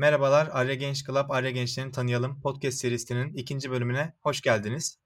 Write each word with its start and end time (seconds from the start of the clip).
Merhabalar, 0.00 0.48
Arya 0.52 0.74
Genç 0.74 1.06
Club, 1.06 1.30
Arya 1.30 1.50
Gençlerini 1.50 1.92
Tanıyalım 1.92 2.40
podcast 2.40 2.78
serisinin 2.78 3.34
ikinci 3.34 3.70
bölümüne 3.70 4.14
hoş 4.22 4.40
geldiniz. 4.40 4.98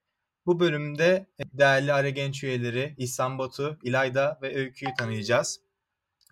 Bu 0.46 0.60
bölümde 0.60 1.26
değerli 1.52 1.92
Arya 1.92 2.10
Genç 2.10 2.44
üyeleri 2.44 2.94
İhsan 2.98 3.38
Batu, 3.38 3.78
İlayda 3.82 4.38
ve 4.42 4.56
Öykü'yü 4.56 4.94
tanıyacağız. 4.98 5.60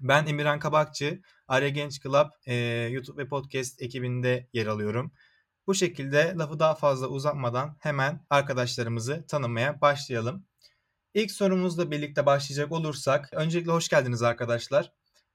Ben 0.00 0.26
Emirhan 0.26 0.58
Kabakçı, 0.58 1.22
Arya 1.48 1.68
Genç 1.68 2.02
Club 2.02 2.30
e, 2.46 2.54
YouTube 2.90 3.22
ve 3.22 3.28
podcast 3.28 3.82
ekibinde 3.82 4.48
yer 4.52 4.66
alıyorum. 4.66 5.12
Bu 5.66 5.74
şekilde 5.74 6.34
lafı 6.38 6.58
daha 6.58 6.74
fazla 6.74 7.06
uzatmadan 7.06 7.76
hemen 7.80 8.26
arkadaşlarımızı 8.30 9.26
tanımaya 9.28 9.80
başlayalım. 9.80 10.44
İlk 11.14 11.30
sorumuzla 11.32 11.90
birlikte 11.90 12.26
başlayacak 12.26 12.72
olursak, 12.72 13.28
öncelikle 13.32 13.72
hoş 13.72 13.88
geldiniz 13.88 14.22
arkadaşlar. 14.22 14.92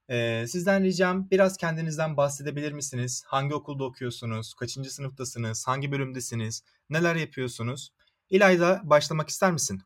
Ee, 0.10 0.46
sizden 0.48 0.84
ricam 0.84 1.30
biraz 1.32 1.58
kendinizden 1.58 2.18
bahsedebilir 2.18 2.72
misiniz? 2.72 3.24
Hangi 3.28 3.56
okulda 3.56 3.84
okuyorsunuz? 3.84 4.54
Kaçıncı 4.54 4.94
sınıftasınız? 4.94 5.68
Hangi 5.68 5.92
bölümdesiniz? 5.92 6.64
Neler 6.90 7.16
yapıyorsunuz? 7.16 7.94
İlayda 8.30 8.82
başlamak 8.84 9.30
ister 9.30 9.52
misin? 9.52 9.82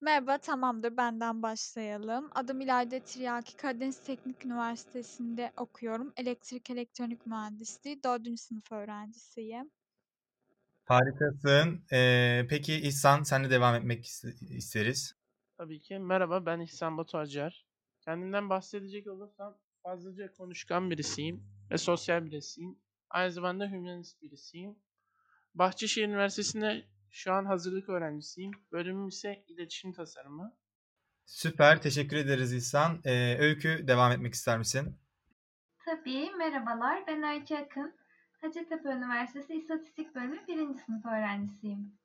Merhaba, 0.00 0.38
tamamdır. 0.38 0.96
Benden 0.96 1.42
başlayalım. 1.42 2.30
Adım 2.34 2.60
İlayda 2.60 2.98
Tiryaki. 3.00 3.56
Karadeniz 3.56 4.00
Teknik 4.00 4.44
Üniversitesi'nde 4.46 5.52
okuyorum. 5.56 6.12
Elektrik 6.16 6.70
Elektronik 6.70 7.26
Mühendisliği 7.26 8.02
4. 8.02 8.40
sınıf 8.40 8.72
öğrencisiyim. 8.72 9.70
Harikasın. 10.84 11.84
Ee, 11.92 12.46
peki 12.50 12.74
İhsan, 12.74 13.22
senle 13.22 13.50
devam 13.50 13.74
etmek 13.74 14.06
isteriz. 14.50 15.14
Tabii 15.58 15.80
ki. 15.80 15.98
Merhaba, 15.98 16.46
ben 16.46 16.60
İhsan 16.60 16.98
Batu 16.98 17.18
Acar. 17.18 17.64
Kendimden 18.04 18.50
bahsedecek 18.50 19.06
olursam 19.06 19.58
fazlaca 19.82 20.32
konuşkan 20.32 20.90
birisiyim 20.90 21.44
ve 21.70 21.78
sosyal 21.78 22.24
birisiyim. 22.24 22.78
Aynı 23.10 23.32
zamanda 23.32 23.70
hümanist 23.70 24.22
birisiyim. 24.22 24.78
Bahçeşehir 25.54 26.08
Üniversitesi'nde 26.08 26.84
şu 27.10 27.32
an 27.32 27.44
hazırlık 27.44 27.88
öğrencisiyim. 27.88 28.52
Bölümüm 28.72 29.08
ise 29.08 29.44
iletişim 29.48 29.92
tasarımı. 29.92 30.56
Süper, 31.26 31.82
teşekkür 31.82 32.16
ederiz 32.16 32.52
İhsan. 32.52 33.00
Ee, 33.04 33.36
Öykü, 33.38 33.84
devam 33.88 34.12
etmek 34.12 34.34
ister 34.34 34.58
misin? 34.58 34.98
Tabii, 35.84 36.30
merhabalar. 36.38 37.06
Ben 37.06 37.22
Öykü 37.22 37.54
Akın. 37.56 37.94
Hacettepe 38.40 38.88
Üniversitesi 38.88 39.54
İstatistik 39.54 40.14
Bölümü 40.14 40.46
1. 40.48 40.54
sınıf 40.54 41.06
öğrencisiyim. 41.06 41.98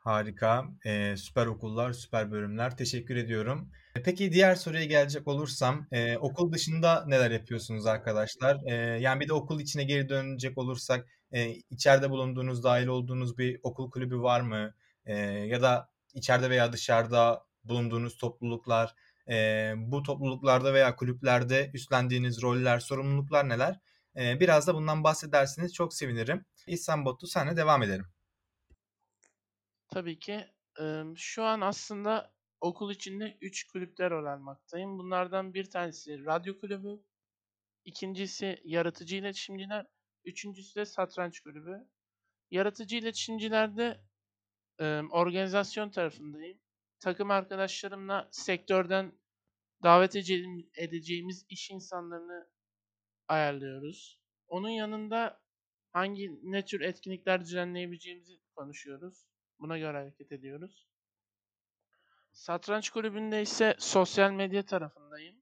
Harika. 0.00 0.64
Ee, 0.86 1.14
süper 1.16 1.46
okullar, 1.46 1.92
süper 1.92 2.30
bölümler. 2.32 2.76
Teşekkür 2.76 3.16
ediyorum. 3.16 3.70
Peki 4.04 4.32
diğer 4.32 4.54
soruya 4.54 4.84
gelecek 4.84 5.28
olursam, 5.28 5.86
e, 5.92 6.16
okul 6.16 6.52
dışında 6.52 7.04
neler 7.06 7.30
yapıyorsunuz 7.30 7.86
arkadaşlar? 7.86 8.58
E, 8.66 8.74
yani 9.00 9.20
bir 9.20 9.28
de 9.28 9.32
okul 9.32 9.60
içine 9.60 9.84
geri 9.84 10.08
dönecek 10.08 10.58
olursak, 10.58 11.06
e, 11.32 11.50
içeride 11.50 12.10
bulunduğunuz, 12.10 12.64
dahil 12.64 12.86
olduğunuz 12.86 13.38
bir 13.38 13.60
okul 13.62 13.90
kulübü 13.90 14.18
var 14.18 14.40
mı? 14.40 14.74
E, 15.06 15.16
ya 15.24 15.62
da 15.62 15.88
içeride 16.14 16.50
veya 16.50 16.72
dışarıda 16.72 17.44
bulunduğunuz 17.64 18.16
topluluklar, 18.16 18.94
e, 19.30 19.72
bu 19.76 20.02
topluluklarda 20.02 20.74
veya 20.74 20.96
kulüplerde 20.96 21.70
üstlendiğiniz 21.74 22.42
roller, 22.42 22.78
sorumluluklar 22.78 23.48
neler? 23.48 23.80
E, 24.16 24.40
biraz 24.40 24.66
da 24.66 24.74
bundan 24.74 25.04
bahsederseniz 25.04 25.74
çok 25.74 25.94
sevinirim. 25.94 26.44
İhsan 26.66 27.04
Batu, 27.04 27.26
senle 27.26 27.56
devam 27.56 27.82
edelim. 27.82 28.06
Tabii 29.90 30.18
ki. 30.18 30.46
Şu 31.16 31.44
an 31.44 31.60
aslında 31.60 32.32
okul 32.60 32.90
içinde 32.90 33.38
3 33.40 33.66
kulüpler 33.72 34.10
rol 34.10 34.26
almaktayım. 34.26 34.98
Bunlardan 34.98 35.54
bir 35.54 35.70
tanesi 35.70 36.24
radyo 36.24 36.58
kulübü, 36.60 37.02
ikincisi 37.84 38.60
yaratıcı 38.64 39.16
iletişimciler, 39.16 39.86
üçüncüsü 40.24 40.80
de 40.80 40.84
satranç 40.86 41.40
kulübü. 41.40 41.88
Yaratıcı 42.50 42.96
iletişimcilerde 42.96 44.00
organizasyon 45.10 45.90
tarafındayım. 45.90 46.58
Takım 47.00 47.30
arkadaşlarımla 47.30 48.28
sektörden 48.32 49.12
davet 49.82 50.16
edeceğimiz 50.76 51.46
iş 51.48 51.70
insanlarını 51.70 52.48
ayarlıyoruz. 53.28 54.20
Onun 54.48 54.68
yanında 54.70 55.42
hangi 55.92 56.40
ne 56.42 56.64
tür 56.64 56.80
etkinlikler 56.80 57.40
düzenleyebileceğimizi 57.40 58.40
konuşuyoruz. 58.56 59.29
Buna 59.60 59.78
göre 59.78 59.96
hareket 59.96 60.32
ediyoruz. 60.32 60.86
Satranç 62.32 62.90
kulübünde 62.90 63.42
ise 63.42 63.74
sosyal 63.78 64.32
medya 64.32 64.66
tarafındayım. 64.66 65.36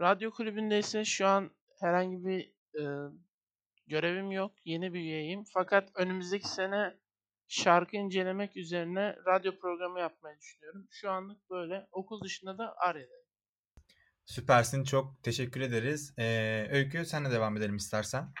Radyo 0.00 0.30
kulübünde 0.30 0.78
ise 0.78 1.04
şu 1.04 1.26
an 1.26 1.50
herhangi 1.80 2.24
bir 2.24 2.52
e, 2.80 3.12
görevim 3.86 4.30
yok. 4.30 4.52
Yeni 4.64 4.94
bir 4.94 4.98
üyeyim. 4.98 5.44
Fakat 5.54 5.90
önümüzdeki 5.94 6.48
sene 6.48 6.96
şarkı 7.48 7.96
incelemek 7.96 8.56
üzerine 8.56 9.16
radyo 9.26 9.58
programı 9.58 10.00
yapmayı 10.00 10.38
düşünüyorum. 10.38 10.86
Şu 10.90 11.10
anlık 11.10 11.50
böyle. 11.50 11.88
Okul 11.92 12.24
dışında 12.24 12.58
da 12.58 12.76
Arya'dayım. 12.76 13.26
Süpersin. 14.24 14.84
Çok 14.84 15.22
teşekkür 15.22 15.60
ederiz. 15.60 16.14
Ee, 16.18 16.66
Öykü 16.70 17.04
senle 17.04 17.30
devam 17.30 17.56
edelim 17.56 17.76
istersen. 17.76 18.32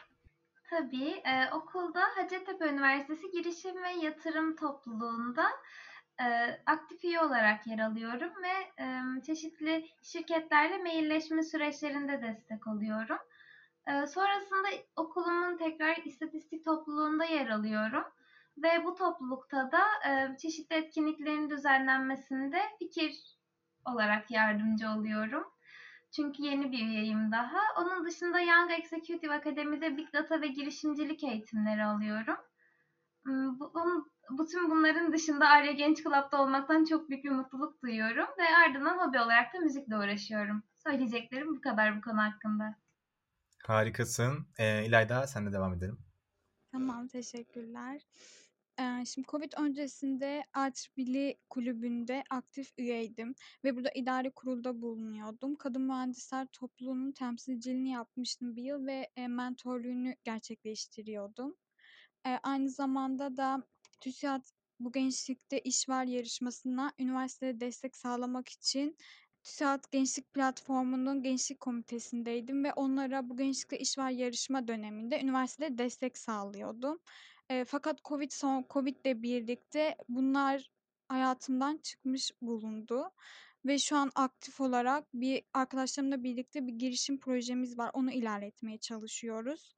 Tabii. 0.70 1.22
E, 1.24 1.50
okulda 1.52 2.00
Hacettepe 2.16 2.68
Üniversitesi 2.68 3.30
Girişim 3.30 3.82
ve 3.82 3.90
Yatırım 3.90 4.56
Topluluğu'nda 4.56 5.46
e, 6.20 6.26
aktif 6.66 7.04
üye 7.04 7.20
olarak 7.20 7.66
yer 7.66 7.78
alıyorum 7.78 8.32
ve 8.42 8.82
e, 8.82 9.02
çeşitli 9.22 9.86
şirketlerle 10.02 10.78
mailleşme 10.78 11.42
süreçlerinde 11.42 12.22
destek 12.22 12.66
oluyorum. 12.66 13.18
E, 13.86 14.06
sonrasında 14.06 14.68
okulumun 14.96 15.56
tekrar 15.56 15.96
istatistik 15.96 16.64
topluluğunda 16.64 17.24
yer 17.24 17.48
alıyorum. 17.48 18.04
Ve 18.58 18.84
bu 18.84 18.94
toplulukta 18.94 19.72
da 19.72 19.82
e, 20.10 20.36
çeşitli 20.36 20.76
etkinliklerin 20.76 21.50
düzenlenmesinde 21.50 22.62
fikir 22.78 23.36
olarak 23.84 24.30
yardımcı 24.30 24.88
oluyorum. 24.88 25.55
Çünkü 26.12 26.42
yeni 26.42 26.72
bir 26.72 26.86
üyeyim 26.86 27.32
daha. 27.32 27.58
Onun 27.78 28.06
dışında 28.06 28.40
Young 28.40 28.70
Executive 28.70 29.34
Akademi'de 29.34 29.96
Big 29.96 30.12
Data 30.12 30.40
ve 30.40 30.46
girişimcilik 30.46 31.24
eğitimleri 31.24 31.84
alıyorum. 31.84 32.36
Hmm, 33.24 33.60
bu, 33.60 33.72
bütün 34.30 34.70
bunların 34.70 35.12
dışında 35.12 35.48
Arya 35.48 35.72
Genç 35.72 36.02
Club'da 36.02 36.42
olmaktan 36.42 36.84
çok 36.84 37.10
büyük 37.10 37.24
bir 37.24 37.30
mutluluk 37.30 37.82
duyuyorum 37.82 38.26
ve 38.38 38.56
ardından 38.56 38.98
hobi 38.98 39.20
olarak 39.20 39.54
da 39.54 39.58
müzikle 39.58 39.96
uğraşıyorum. 39.96 40.62
Söyleyeceklerim 40.76 41.56
bu 41.56 41.60
kadar 41.60 41.96
bu 41.96 42.00
konu 42.00 42.22
hakkında. 42.22 42.76
Harikasın. 43.66 44.46
Ee, 44.58 44.86
İlayda 44.86 45.26
senle 45.26 45.52
devam 45.52 45.74
edelim. 45.74 45.98
Tamam, 46.72 47.08
teşekkürler. 47.08 48.02
Şimdi 49.06 49.28
COVID 49.28 49.52
öncesinde 49.58 50.44
IEEE 50.56 51.38
kulübünde 51.50 52.24
aktif 52.30 52.72
üyeydim 52.78 53.34
ve 53.64 53.76
burada 53.76 53.90
idare 53.94 54.30
kurulda 54.30 54.82
bulunuyordum. 54.82 55.54
Kadın 55.56 55.82
Mühendisler 55.82 56.46
Topluluğu'nun 56.52 57.12
temsilciliğini 57.12 57.90
yapmıştım 57.90 58.56
bir 58.56 58.62
yıl 58.62 58.86
ve, 58.86 59.08
eee, 59.16 59.28
gerçekleştiriyordum. 60.24 61.56
Eee, 62.26 62.40
aynı 62.42 62.70
zamanda 62.70 63.36
da 63.36 63.62
TÜSİAD 64.00 64.44
Bu 64.80 64.92
Gençlikte 64.92 65.60
İş 65.60 65.88
Var 65.88 66.04
yarışmasına 66.04 66.92
üniversitede 66.98 67.60
destek 67.60 67.96
sağlamak 67.96 68.48
için 68.48 68.96
TÜSİAD 69.44 69.84
Gençlik 69.90 70.32
Platformu'nun 70.34 71.22
gençlik 71.22 71.60
komitesindeydim 71.60 72.64
ve 72.64 72.72
onlara 72.72 73.28
Bu 73.30 73.36
Gençlikte 73.36 73.78
İş 73.78 73.98
Var 73.98 74.10
yarışma 74.10 74.68
döneminde 74.68 75.20
üniversitede 75.20 75.78
destek 75.78 76.18
sağlıyordum. 76.18 76.98
Eee, 77.50 77.64
fakat 77.64 78.04
COVID 78.04 78.30
son 78.30 78.64
COVID'le 78.70 79.22
birlikte 79.22 79.96
bunlar 80.08 80.70
hayatımdan 81.08 81.76
çıkmış 81.78 82.30
bulundu 82.42 83.10
ve 83.64 83.78
şu 83.78 83.96
an 83.96 84.10
aktif 84.14 84.60
olarak 84.60 85.04
bir 85.14 85.42
arkadaşlarımla 85.54 86.22
birlikte 86.22 86.66
bir 86.66 86.72
girişim 86.72 87.20
projemiz 87.20 87.78
var. 87.78 87.90
Onu 87.94 88.12
ilerletmeye 88.12 88.78
çalışıyoruz. 88.78 89.74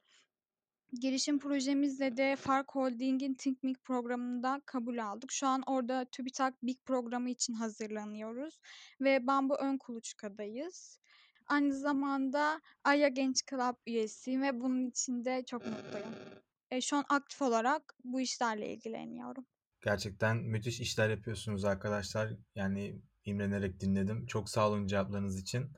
Girişim 1.00 1.38
projemizle 1.38 2.16
de 2.16 2.36
Fark 2.36 2.74
Holding'in 2.74 3.34
Think 3.34 3.62
Big 3.62 3.76
programında 3.84 4.60
kabul 4.66 4.98
aldık. 4.98 5.32
Şu 5.32 5.46
an 5.46 5.62
orada 5.66 6.04
TÜBİTAK 6.04 6.62
Big 6.62 6.78
programı 6.84 7.30
için 7.30 7.52
hazırlanıyoruz 7.54 8.60
ve 9.00 9.26
Bambu 9.26 9.54
ön 9.56 9.78
kuluçkadayız. 9.78 11.00
Aynı 11.46 11.74
zamanda 11.74 12.60
Aya 12.84 13.08
Genç 13.08 13.46
Club 13.50 13.76
üyesiyim 13.86 14.42
ve 14.42 14.60
bunun 14.60 14.86
için 14.86 15.24
de 15.24 15.44
çok 15.46 15.66
mutluyum. 15.66 16.14
E, 16.70 16.80
şu 16.80 16.96
an 16.96 17.04
aktif 17.08 17.42
olarak 17.42 17.94
bu 18.04 18.20
işlerle 18.20 18.72
ilgileniyorum. 18.72 19.46
Gerçekten 19.80 20.36
müthiş 20.36 20.80
işler 20.80 21.10
yapıyorsunuz 21.10 21.64
arkadaşlar. 21.64 22.30
Yani 22.54 23.00
imrenerek 23.24 23.80
dinledim. 23.80 24.26
Çok 24.26 24.48
sağ 24.48 24.68
olun 24.68 24.86
cevaplarınız 24.86 25.40
için. 25.40 25.70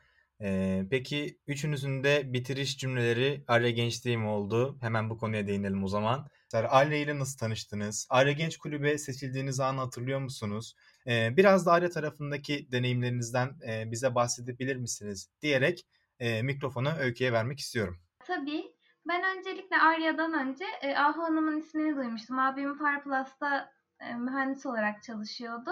Ee, 0.43 0.85
peki 0.91 1.39
üçünüzün 1.47 2.05
de 2.05 2.33
bitiriş 2.33 2.79
cümleleri 2.79 3.45
Arya 3.49 3.71
Gençliğim 3.71 4.27
oldu. 4.27 4.79
Hemen 4.81 5.11
bu 5.11 5.19
konuya 5.19 5.47
değinelim 5.47 5.85
o 5.85 5.89
zaman. 5.89 6.29
Arya 6.55 6.99
ile 6.99 7.19
nasıl 7.19 7.39
tanıştınız? 7.39 8.07
Arya 8.11 8.33
Genç 8.33 8.57
Kulübe 8.57 8.99
seçildiğiniz 8.99 9.61
anı 9.61 9.81
hatırlıyor 9.81 10.21
musunuz? 10.21 10.75
Ee, 11.07 11.37
biraz 11.37 11.67
da 11.67 11.73
Arya 11.73 11.91
tarafındaki 11.91 12.73
deneyimlerinizden 12.73 13.59
e, 13.69 13.91
bize 13.91 14.15
bahsedebilir 14.15 14.77
misiniz? 14.77 15.31
Diyerek 15.43 15.87
e, 16.19 16.43
mikrofonu 16.43 16.93
Öykü'ye 16.99 17.33
vermek 17.33 17.59
istiyorum. 17.59 17.99
Tabii. 18.27 18.80
Ben 19.11 19.39
öncelikle 19.39 19.79
Arya'dan 19.79 20.33
önce 20.33 20.65
e, 20.83 20.97
Ahu 20.97 21.23
Hanım'ın 21.23 21.59
ismini 21.59 21.97
duymuştum. 21.97 22.39
Abim 22.39 22.75
Farplus'ta 22.75 23.73
e, 24.01 24.15
mühendis 24.15 24.67
olarak 24.67 25.03
çalışıyordu. 25.03 25.71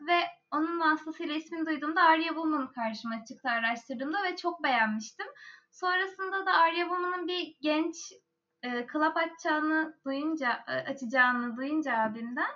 Ve 0.00 0.20
onun 0.50 0.80
vasıtasıyla 0.80 1.34
ismini 1.34 1.66
duyduğumda 1.66 2.02
Arya 2.02 2.28
Woman 2.28 2.72
karşıma 2.72 3.24
çıktı 3.24 3.48
araştırdığımda 3.48 4.22
ve 4.22 4.36
çok 4.36 4.62
beğenmiştim. 4.62 5.26
Sonrasında 5.70 6.46
da 6.46 6.52
Arya 6.52 6.84
Woman'ın 6.84 7.28
bir 7.28 7.56
genç 7.60 8.12
e, 8.62 8.86
club 8.92 9.16
açacağını 9.16 9.98
duyunca, 10.04 10.64
e, 10.68 10.72
açacağını 10.72 11.56
duyunca 11.56 11.98
abimden 11.98 12.50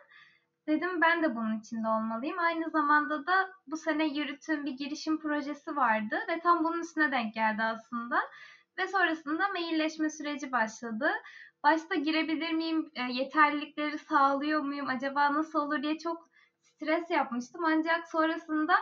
dedim 0.68 1.00
ben 1.00 1.22
de 1.22 1.36
bunun 1.36 1.60
içinde 1.60 1.88
olmalıyım. 1.88 2.38
Aynı 2.38 2.70
zamanda 2.70 3.26
da 3.26 3.50
bu 3.66 3.76
sene 3.76 4.04
yürüttüğüm 4.04 4.66
bir 4.66 4.72
girişim 4.72 5.20
projesi 5.20 5.76
vardı 5.76 6.18
ve 6.28 6.40
tam 6.40 6.64
bunun 6.64 6.80
üstüne 6.80 7.12
denk 7.12 7.34
geldi 7.34 7.62
aslında. 7.62 8.20
Ve 8.78 8.86
sonrasında 8.86 9.48
mailleşme 9.48 10.10
süreci 10.10 10.52
başladı. 10.52 11.10
Başta 11.62 11.94
girebilir 11.94 12.52
miyim, 12.52 12.90
e, 12.94 13.12
yeterlilikleri 13.12 13.98
sağlıyor 13.98 14.60
muyum, 14.60 14.88
acaba 14.88 15.34
nasıl 15.34 15.58
olur 15.58 15.82
diye 15.82 15.98
çok 15.98 16.28
stres 16.60 17.10
yapmıştım. 17.10 17.64
Ancak 17.64 18.08
sonrasında 18.08 18.74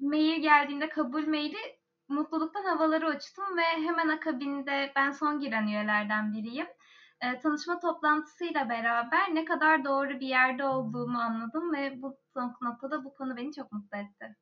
mail 0.00 0.42
geldiğinde 0.42 0.88
kabul 0.88 1.26
maili 1.26 1.56
mutluluktan 2.08 2.64
havaları 2.64 3.16
uçtum 3.16 3.56
ve 3.56 3.62
hemen 3.62 4.08
akabinde 4.08 4.92
ben 4.96 5.10
son 5.10 5.40
giren 5.40 5.66
üyelerden 5.66 6.32
biriyim. 6.32 6.66
E, 7.20 7.38
tanışma 7.38 7.80
toplantısıyla 7.80 8.68
beraber 8.68 9.34
ne 9.34 9.44
kadar 9.44 9.84
doğru 9.84 10.20
bir 10.20 10.26
yerde 10.26 10.64
olduğumu 10.64 11.18
anladım 11.18 11.72
ve 11.74 12.02
bu 12.02 12.18
noktada 12.62 13.04
bu 13.04 13.14
konu 13.14 13.36
beni 13.36 13.52
çok 13.52 13.72
mutlu 13.72 13.98
etti. 13.98 14.36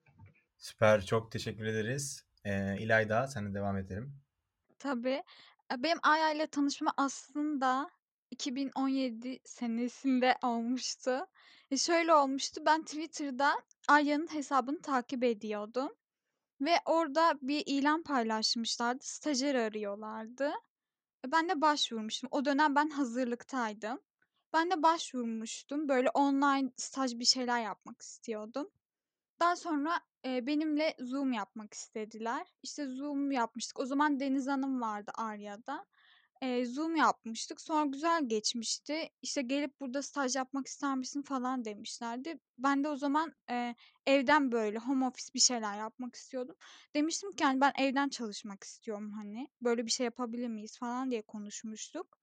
Süper, 0.59 1.05
çok 1.05 1.33
teşekkür 1.33 1.65
ederiz. 1.65 2.27
Ee, 2.45 2.77
İlayda, 2.79 3.27
sen 3.27 3.51
de 3.51 3.55
devam 3.55 3.77
edelim. 3.77 4.22
Tabii. 4.83 5.23
E, 5.73 5.83
benim 5.83 5.99
Aya 6.03 6.33
ile 6.33 6.47
tanışma 6.47 6.93
aslında 6.97 7.91
2017 8.31 9.41
senesinde 9.45 10.39
olmuştu. 10.43 11.27
E, 11.71 11.77
şöyle 11.77 12.15
olmuştu. 12.15 12.63
Ben 12.67 12.83
Twitter'da 12.83 13.53
Arya'nın 13.89 14.35
hesabını 14.35 14.83
takip 14.83 15.25
ediyordum. 15.25 15.93
Ve 16.61 16.75
orada 16.87 17.39
bir 17.43 17.63
ilan 17.67 18.03
paylaşmışlardı. 18.03 19.05
Stajyer 19.05 19.55
arıyorlardı. 19.55 20.53
E, 21.27 21.33
ben 21.33 21.49
de 21.49 21.61
başvurmuştum. 21.61 22.29
O 22.33 22.45
dönem 22.45 22.75
ben 22.75 22.91
hazırlıktaydım. 22.91 24.01
Ben 24.53 24.71
de 24.71 24.83
başvurmuştum. 24.83 25.89
Böyle 25.89 26.11
online 26.11 26.73
staj 26.77 27.19
bir 27.19 27.25
şeyler 27.25 27.61
yapmak 27.63 28.03
istiyordum. 28.03 28.71
Daha 29.41 29.57
sonra 29.57 30.01
e, 30.27 30.47
benimle 30.47 30.95
Zoom 31.01 31.33
yapmak 31.33 31.75
istediler. 31.75 32.47
İşte 32.63 32.87
Zoom 32.87 33.33
yapmıştık. 33.33 33.81
O 33.81 33.87
zaman 33.87 34.21
Deniz 34.21 34.47
Hanım 34.47 34.81
vardı 34.81 35.11
Arya'da. 35.15 35.87
E, 36.43 36.65
Zoom 36.65 36.97
yapmıştık. 36.97 37.61
Sonra 37.61 37.85
güzel 37.85 38.29
geçmişti. 38.29 39.11
İşte 39.23 39.43
gelip 39.43 39.81
burada 39.81 40.03
staj 40.03 40.37
yapmak 40.37 40.67
ister 40.67 40.97
misin 40.97 41.23
falan 41.23 41.65
demişlerdi. 41.65 42.39
Ben 42.59 42.85
de 42.85 42.89
o 42.89 42.97
zaman 42.97 43.33
e, 43.51 43.75
evden 44.07 44.53
böyle 44.53 44.79
home 44.79 45.07
office 45.07 45.35
bir 45.35 45.41
şeyler 45.41 45.79
yapmak 45.79 46.15
istiyordum. 46.15 46.57
Demiştim 46.95 47.33
ki 47.33 47.45
yani 47.45 47.61
ben 47.61 47.73
evden 47.79 48.09
çalışmak 48.09 48.65
istiyorum 48.65 49.13
hani. 49.13 49.49
Böyle 49.61 49.87
bir 49.87 49.91
şey 49.91 50.05
yapabilir 50.05 50.49
miyiz 50.49 50.79
falan 50.79 51.11
diye 51.11 51.23
konuşmuştuk. 51.23 52.19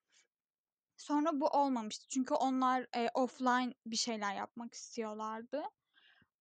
Sonra 0.97 1.39
bu 1.41 1.47
olmamıştı. 1.47 2.07
Çünkü 2.09 2.33
onlar 2.33 2.87
e, 2.95 3.09
offline 3.13 3.73
bir 3.85 3.95
şeyler 3.95 4.35
yapmak 4.35 4.73
istiyorlardı. 4.73 5.63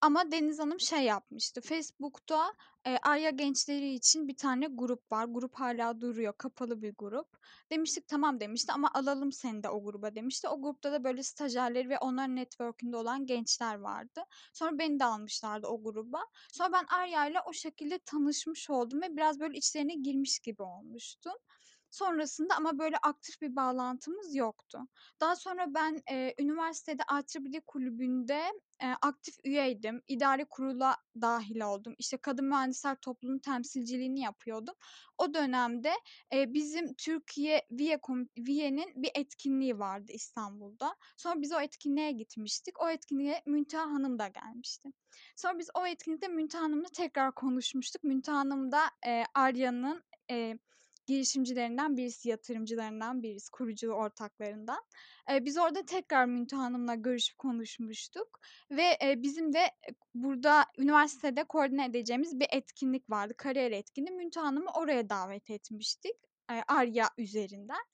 Ama 0.01 0.31
Deniz 0.33 0.59
Hanım 0.59 0.81
şey 0.81 1.03
yapmıştı. 1.03 1.61
Facebook'ta 1.61 2.55
e, 2.87 2.97
Arya 3.03 3.31
gençleri 3.31 3.95
için 3.95 4.29
bir 4.29 4.37
tane 4.37 4.67
grup 4.67 5.13
var. 5.13 5.25
Grup 5.25 5.55
hala 5.55 6.01
duruyor. 6.01 6.33
Kapalı 6.39 6.83
bir 6.83 6.95
grup. 6.99 7.29
Demiştik 7.71 8.09
tamam 8.09 8.41
demişti 8.41 8.73
ama 8.73 8.91
alalım 8.95 9.33
seni 9.33 9.63
de 9.63 9.69
o 9.69 9.85
gruba 9.85 10.15
demişti. 10.15 10.49
O 10.49 10.63
grupta 10.63 10.93
da 10.93 11.05
böyle 11.05 11.23
stajyerleri 11.23 11.89
ve 11.89 11.99
onların 11.99 12.37
network'ünde 12.37 12.97
olan 12.97 13.27
gençler 13.27 13.75
vardı. 13.75 14.23
Sonra 14.53 14.79
beni 14.79 15.01
de 15.01 15.05
almışlardı 15.05 15.67
o 15.67 15.83
gruba. 15.83 16.21
Sonra 16.53 16.73
ben 16.73 16.85
Arya 16.89 17.27
ile 17.27 17.41
o 17.41 17.53
şekilde 17.53 17.99
tanışmış 17.99 18.71
oldum 18.71 19.03
ve 19.03 19.17
biraz 19.17 19.41
böyle 19.41 19.59
içlerine 19.59 19.95
girmiş 19.95 20.39
gibi 20.39 20.63
olmuştum. 20.63 21.35
Sonrasında 21.91 22.55
ama 22.57 22.79
böyle 22.79 22.97
aktif 22.97 23.41
bir 23.41 23.57
bağlantımız 23.57 24.35
yoktu. 24.35 24.79
Daha 25.21 25.37
sonra 25.37 25.75
ben 25.75 26.03
e, 26.11 26.35
üniversitede 26.39 27.03
IEEE 27.13 27.61
kulübünde 27.61 28.53
e, 28.83 28.87
aktif 29.03 29.35
üyeydim. 29.45 30.03
İdari 30.09 30.45
kurula 30.45 30.97
dahil 31.21 31.61
oldum. 31.61 31.95
İşte 31.99 32.17
kadın 32.17 32.45
mühendisler 32.45 32.97
topluluğunun 32.97 33.39
temsilciliğini 33.39 34.21
yapıyordum. 34.21 34.75
O 35.19 35.35
dönemde 35.35 35.93
e, 36.33 36.55
bizim 36.55 36.95
Türkiye 36.95 37.67
Viye 37.71 38.01
Viye'nin 38.39 39.03
bir 39.03 39.11
etkinliği 39.15 39.79
vardı 39.79 40.13
İstanbul'da. 40.13 40.97
Sonra 41.17 41.43
biz 41.43 41.53
o 41.53 41.61
etkinliğe 41.61 42.13
gitmiştik. 42.13 42.83
O 42.83 42.91
etkinliğe 42.91 43.43
Müntaha 43.47 43.91
Hanım 43.91 44.19
da 44.19 44.29
gelmişti. 44.29 44.89
Sonra 45.37 45.59
biz 45.59 45.71
o 45.75 45.87
etkinlikte 45.87 46.29
Müntaha 46.29 46.63
Hanım'la 46.63 46.89
tekrar 46.89 47.35
konuşmuştuk. 47.35 48.05
Müntaha 48.05 48.39
Hanım 48.39 48.73
da 48.73 48.81
e, 49.07 49.25
Arya'nın 49.35 50.03
e, 50.31 50.59
girişimcilerinden 51.09 51.97
birisi, 51.97 52.29
yatırımcılarından 52.29 53.23
birisi, 53.23 53.51
kurucu 53.51 53.91
ortaklarından. 53.91 54.85
Biz 55.41 55.59
orada 55.59 55.85
tekrar 55.87 56.27
Müntaha 56.27 56.63
Hanım'la 56.63 56.95
görüşüp 56.95 57.39
konuşmuştuk 57.39 58.41
ve 58.71 58.99
bizim 59.17 59.53
de 59.53 59.71
burada 60.15 60.65
üniversitede 60.79 61.45
koordine 61.45 61.85
edeceğimiz 61.85 62.41
bir 62.41 62.47
etkinlik 62.51 63.11
vardı, 63.11 63.35
kariyer 63.37 63.71
etkinliği. 63.71 64.17
Müntaha 64.17 64.47
Hanım'ı 64.47 64.71
oraya 64.71 65.11
davet 65.11 65.51
etmiştik, 65.51 66.17
e, 66.51 66.55
Arya 66.69 67.11
üzerinden. 67.19 67.85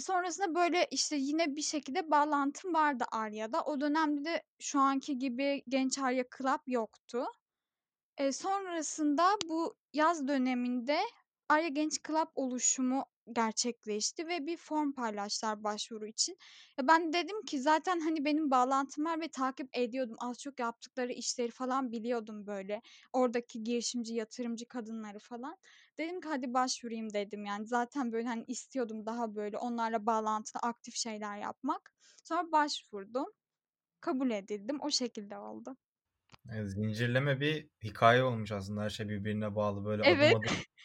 Sonrasında 0.00 0.54
böyle 0.54 0.88
işte 0.90 1.16
yine 1.16 1.56
bir 1.56 1.62
şekilde 1.62 2.10
bağlantım 2.10 2.74
vardı 2.74 3.04
Arya'da. 3.12 3.62
O 3.64 3.80
dönemde 3.80 4.24
de 4.24 4.42
şu 4.58 4.80
anki 4.80 5.18
gibi 5.18 5.62
Genç 5.68 5.98
Arya 5.98 6.24
Club 6.38 6.60
yoktu. 6.66 7.24
Sonrasında 8.32 9.28
bu 9.48 9.74
yaz 9.92 10.28
döneminde 10.28 10.98
Arya 11.48 11.68
Genç 11.68 11.98
Club 12.06 12.28
oluşumu 12.34 13.04
gerçekleşti 13.32 14.28
ve 14.28 14.46
bir 14.46 14.56
form 14.56 14.92
paylaştılar 14.92 15.64
başvuru 15.64 16.06
için. 16.06 16.38
Ya 16.78 16.88
ben 16.88 17.12
dedim 17.12 17.42
ki 17.44 17.60
zaten 17.60 18.00
hani 18.00 18.24
benim 18.24 18.50
bağlantım 18.50 19.04
var 19.04 19.20
ve 19.20 19.28
takip 19.28 19.68
ediyordum. 19.72 20.16
Az 20.20 20.38
çok 20.38 20.60
yaptıkları 20.60 21.12
işleri 21.12 21.50
falan 21.50 21.92
biliyordum 21.92 22.46
böyle. 22.46 22.82
Oradaki 23.12 23.64
girişimci, 23.64 24.14
yatırımcı 24.14 24.68
kadınları 24.68 25.18
falan. 25.18 25.56
Dedim 25.98 26.20
ki 26.20 26.28
hadi 26.28 26.54
başvurayım 26.54 27.12
dedim 27.12 27.44
yani. 27.44 27.66
Zaten 27.66 28.12
böyle 28.12 28.28
hani 28.28 28.44
istiyordum 28.48 29.06
daha 29.06 29.34
böyle 29.34 29.58
onlarla 29.58 30.06
bağlantılı 30.06 30.60
aktif 30.62 30.94
şeyler 30.96 31.36
yapmak. 31.38 31.92
Sonra 32.24 32.52
başvurdum. 32.52 33.26
Kabul 34.00 34.30
edildim. 34.30 34.80
O 34.80 34.90
şekilde 34.90 35.38
oldu. 35.38 35.76
Zincirleme 36.64 37.40
bir 37.40 37.68
hikaye 37.84 38.22
olmuş 38.22 38.52
aslında. 38.52 38.82
Her 38.82 38.90
şey 38.90 39.08
birbirine 39.08 39.54
bağlı 39.54 39.84
böyle 39.84 40.02
Evet. 40.02 40.32
adım 40.32 40.34
adım. 40.34 40.56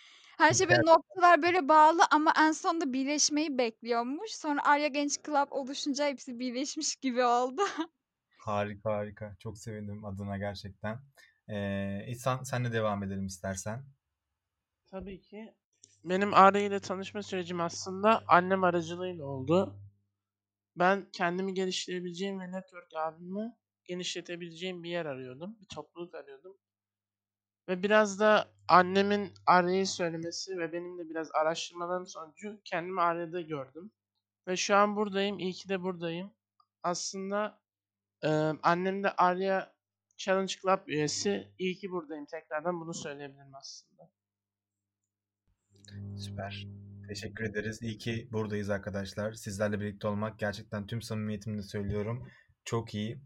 Her 0.43 0.53
şey 0.53 0.69
böyle 0.69 0.81
noktalar 0.81 1.41
böyle 1.41 1.67
bağlı 1.67 2.01
ama 2.11 2.33
en 2.39 2.51
sonunda 2.51 2.93
birleşmeyi 2.93 3.57
bekliyormuş. 3.57 4.31
Sonra 4.31 4.61
Arya 4.63 4.87
Genç 4.87 5.17
Club 5.25 5.47
oluşunca 5.51 6.07
hepsi 6.07 6.39
birleşmiş 6.39 6.95
gibi 6.95 7.23
oldu. 7.23 7.61
Harika 8.37 8.93
harika. 8.93 9.35
Çok 9.39 9.57
sevindim 9.57 10.05
adına 10.05 10.37
gerçekten. 10.37 10.99
Ee, 11.49 12.05
İhsan 12.07 12.43
senle 12.43 12.73
devam 12.73 13.03
edelim 13.03 13.25
istersen. 13.25 13.85
Tabii 14.87 15.21
ki. 15.21 15.53
Benim 16.03 16.33
Arya 16.33 16.61
ile 16.61 16.79
tanışma 16.79 17.23
sürecim 17.23 17.61
aslında 17.61 18.23
annem 18.27 18.63
aracılığıyla 18.63 19.25
oldu. 19.25 19.79
Ben 20.75 21.09
kendimi 21.11 21.53
geliştirebileceğim 21.53 22.39
ve 22.39 22.51
network 22.51 22.95
abimi 22.95 23.55
genişletebileceğim 23.85 24.83
bir 24.83 24.89
yer 24.89 25.05
arıyordum. 25.05 25.57
Bir 25.61 25.75
topluluk 25.75 26.15
arıyordum. 26.15 26.57
Ve 27.69 27.83
biraz 27.83 28.19
da 28.19 28.53
annemin 28.67 29.33
Arya'yı 29.45 29.87
söylemesi 29.87 30.57
ve 30.57 30.73
benim 30.73 30.97
de 30.97 31.09
biraz 31.09 31.31
araştırmalarım 31.31 32.07
sonucu 32.07 32.61
kendimi 32.63 33.01
Arya'da 33.01 33.41
gördüm. 33.41 33.91
Ve 34.47 34.57
şu 34.57 34.75
an 34.75 34.95
buradayım. 34.95 35.39
İyi 35.39 35.53
ki 35.53 35.69
de 35.69 35.81
buradayım. 35.81 36.31
Aslında 36.83 37.61
e, 38.23 38.29
annem 38.63 39.03
de 39.03 39.11
Arya 39.11 39.73
Challenge 40.17 40.53
Club 40.61 40.87
üyesi. 40.87 41.53
İyi 41.59 41.75
ki 41.75 41.91
buradayım. 41.91 42.25
Tekrardan 42.25 42.81
bunu 42.81 42.93
söyleyebilirim 42.93 43.55
aslında. 43.55 44.09
Süper. 46.17 46.67
Teşekkür 47.07 47.43
ederiz. 47.43 47.81
İyi 47.81 47.97
ki 47.97 48.29
buradayız 48.31 48.69
arkadaşlar. 48.69 49.33
Sizlerle 49.33 49.79
birlikte 49.79 50.07
olmak 50.07 50.39
gerçekten 50.39 50.87
tüm 50.87 51.01
samimiyetimle 51.01 51.61
söylüyorum. 51.61 52.27
Çok 52.65 52.95
iyi. 52.95 53.21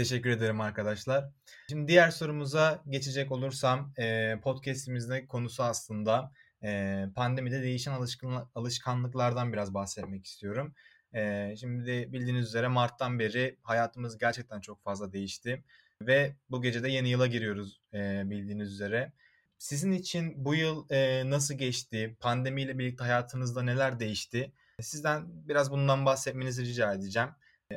Teşekkür 0.00 0.30
ederim 0.30 0.60
arkadaşlar. 0.60 1.24
Şimdi 1.68 1.88
diğer 1.88 2.10
sorumuza 2.10 2.82
geçecek 2.88 3.32
olursam 3.32 3.92
e, 3.98 4.36
podcastimizde 4.42 5.26
konusu 5.26 5.62
aslında 5.62 6.32
e, 6.62 7.04
pandemide 7.14 7.62
değişen 7.62 7.92
alışkan, 7.92 8.50
alışkanlıklardan 8.54 9.52
biraz 9.52 9.74
bahsetmek 9.74 10.26
istiyorum. 10.26 10.74
E, 11.14 11.54
şimdi 11.56 12.12
bildiğiniz 12.12 12.46
üzere 12.46 12.68
Mart'tan 12.68 13.18
beri 13.18 13.56
hayatımız 13.62 14.18
gerçekten 14.18 14.60
çok 14.60 14.82
fazla 14.82 15.12
değişti 15.12 15.64
ve 16.02 16.36
bu 16.50 16.62
gece 16.62 16.82
de 16.82 16.88
yeni 16.88 17.08
yıla 17.08 17.26
giriyoruz 17.26 17.80
e, 17.94 18.22
bildiğiniz 18.30 18.72
üzere. 18.72 19.12
Sizin 19.58 19.92
için 19.92 20.44
bu 20.44 20.54
yıl 20.54 20.84
nasıl 21.30 21.54
geçti? 21.54 22.16
Pandemiyle 22.20 22.78
birlikte 22.78 23.04
hayatınızda 23.04 23.62
neler 23.62 24.00
değişti? 24.00 24.52
Sizden 24.80 25.24
biraz 25.48 25.70
bundan 25.70 26.06
bahsetmenizi 26.06 26.62
rica 26.62 26.92
edeceğim. 26.92 27.28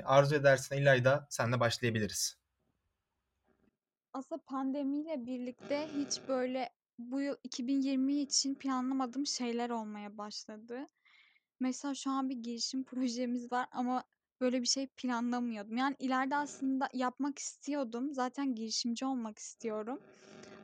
Arzu 0.04 0.36
edersen 0.36 0.78
İlayda 0.78 1.28
senle 1.30 1.60
başlayabiliriz. 1.60 2.38
Aslında 4.14 4.42
pandemiyle 4.42 5.26
birlikte 5.26 5.88
hiç 5.98 6.28
böyle 6.28 6.70
bu 7.00 7.22
yıl 7.22 7.36
2020 7.44 8.22
için 8.22 8.56
planlamadığım 8.56 9.28
şeyler 9.28 9.70
olmaya 9.70 10.18
başladı. 10.18 10.88
Mesela 11.60 11.96
şu 11.96 12.12
an 12.12 12.30
bir 12.30 12.36
girişim 12.36 12.84
projemiz 12.90 13.52
var 13.52 13.68
ama 13.72 14.04
böyle 14.42 14.62
bir 14.62 14.68
şey 14.68 14.88
planlamıyordum. 14.88 15.78
Yani 15.78 15.96
ileride 16.00 16.36
aslında 16.36 16.90
yapmak 16.94 17.40
istiyordum. 17.40 18.14
Zaten 18.14 18.56
girişimci 18.56 19.06
olmak 19.06 19.40
istiyorum. 19.40 20.00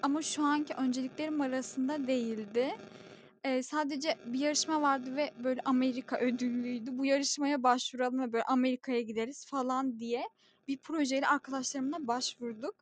Ama 0.02 0.22
şu 0.22 0.44
anki 0.44 0.74
önceliklerim 0.74 1.42
arasında 1.42 2.08
değildi. 2.08 2.76
Eee, 3.46 3.64
sadece 3.64 4.18
bir 4.26 4.40
yarışma 4.40 4.82
vardı 4.82 5.16
ve 5.16 5.32
böyle 5.44 5.62
Amerika 5.66 6.20
ödüllüydü. 6.20 6.98
Bu 6.98 7.06
yarışmaya 7.06 7.64
başvuralım 7.64 8.20
ve 8.22 8.34
böyle 8.34 8.44
Amerika'ya 8.44 9.02
gideriz 9.02 9.46
falan 9.46 10.00
diye 10.00 10.24
bir 10.68 10.78
projeyle 10.78 11.28
arkadaşlarımla 11.28 12.08
başvurduk. 12.08 12.76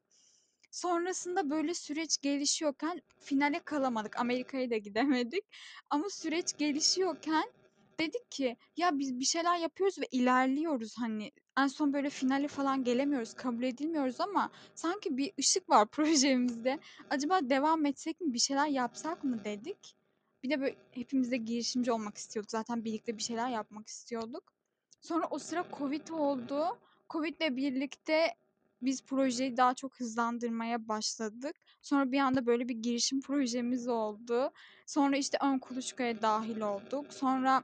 Sonrasında 0.72 1.50
böyle 1.50 1.74
süreç 1.74 2.18
gelişiyorken 2.22 3.02
finale 3.20 3.60
kalamadık. 3.60 4.20
Amerika'ya 4.20 4.70
da 4.72 4.78
gidemedik. 4.78 5.44
Ama 5.90 6.10
süreç 6.10 6.58
gelişiyorken 6.58 7.44
dedik 8.00 8.32
ki 8.32 8.58
ya 8.78 9.00
biz 9.00 9.20
bir 9.20 9.26
şeyler 9.26 9.58
yapıyoruz 9.58 10.00
ve 10.00 10.08
ilerliyoruz 10.12 10.96
hani 11.00 11.32
en 11.60 11.68
son 11.68 11.94
böyle 11.94 12.10
finale 12.10 12.48
falan 12.48 12.84
gelemiyoruz, 12.84 13.34
kabul 13.34 13.64
edilmiyoruz 13.64 14.22
ama 14.22 14.52
sanki 14.76 15.18
bir 15.18 15.34
ışık 15.40 15.70
var 15.70 15.88
projemizde. 15.92 16.80
Acaba 17.10 17.40
devam 17.50 17.86
etsek 17.86 18.22
mi, 18.22 18.34
bir 18.34 18.40
şeyler 18.40 18.68
yapsak 18.68 19.24
mı 19.24 19.44
dedik. 19.46 19.97
Bir 20.48 20.51
de 20.51 20.62
böyle 20.62 20.75
hepimiz 20.92 21.32
de 21.32 21.38
girişimci 21.38 21.92
olmak 21.92 22.18
istiyorduk. 22.18 22.51
Zaten 22.51 22.86
birlikte 22.86 23.18
bir 23.18 23.24
şeyler 23.24 23.50
yapmak 23.50 23.88
istiyorduk. 23.88 24.54
Sonra 25.01 25.27
o 25.30 25.39
sıra 25.39 25.66
Covid 25.77 26.08
oldu. 26.08 26.66
Covid'le 27.10 27.56
birlikte 27.58 28.36
biz 28.82 29.06
projeyi 29.06 29.58
daha 29.58 29.74
çok 29.74 30.00
hızlandırmaya 30.00 30.88
başladık. 30.88 31.56
Sonra 31.82 32.12
bir 32.12 32.20
anda 32.20 32.46
böyle 32.46 32.70
bir 32.70 32.75
girişim 32.75 33.22
projemiz 33.22 33.88
oldu. 33.88 34.51
Sonra 34.86 35.18
işte 35.18 35.38
ön 35.42 35.60
kuluçkaya 35.60 36.22
dahil 36.22 36.62
olduk. 36.62 37.13
Sonra 37.13 37.63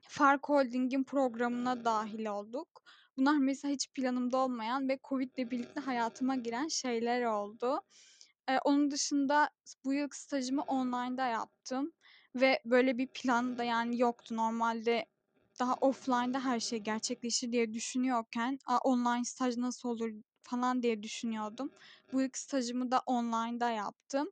Fark 0.00 0.48
Holding'in 0.48 1.04
programına 1.04 1.84
dahil 1.84 2.26
olduk. 2.26 2.82
Bunlar 3.16 3.36
mesela 3.38 3.74
hiç 3.74 3.88
planımda 3.88 4.38
olmayan 4.38 4.88
ve 4.88 4.98
Covid'le 5.08 5.50
birlikte 5.50 5.80
hayatıma 5.80 6.36
giren 6.36 6.68
şeyler 6.68 7.24
oldu. 7.24 7.80
Eee, 8.48 8.58
onun 8.64 8.90
dışında 8.90 9.50
bu 9.84 9.92
yıl 9.94 10.08
stajımı 10.12 10.62
online'da 10.62 11.26
yaptım 11.26 11.92
ve 12.34 12.60
böyle 12.64 12.98
bir 12.98 13.06
plan 13.06 13.58
da 13.58 13.64
yani 13.64 13.98
yoktu. 14.00 14.36
Normalde 14.36 15.06
daha 15.60 15.74
offline'da 15.74 16.44
her 16.44 16.60
şey 16.60 16.78
gerçekleşir 16.78 17.52
diye 17.52 17.72
düşünüyorken, 17.74 18.58
a, 18.66 18.78
online 18.78 19.24
staj 19.24 19.56
nasıl 19.56 19.88
olur 19.88 20.10
falan 20.42 20.82
diye 20.82 21.02
düşünüyordum. 21.02 21.70
Bu 22.12 22.22
ilk 22.22 22.38
stajımı 22.38 22.90
da 22.90 23.02
online'da 23.06 23.70
yaptım. 23.70 24.30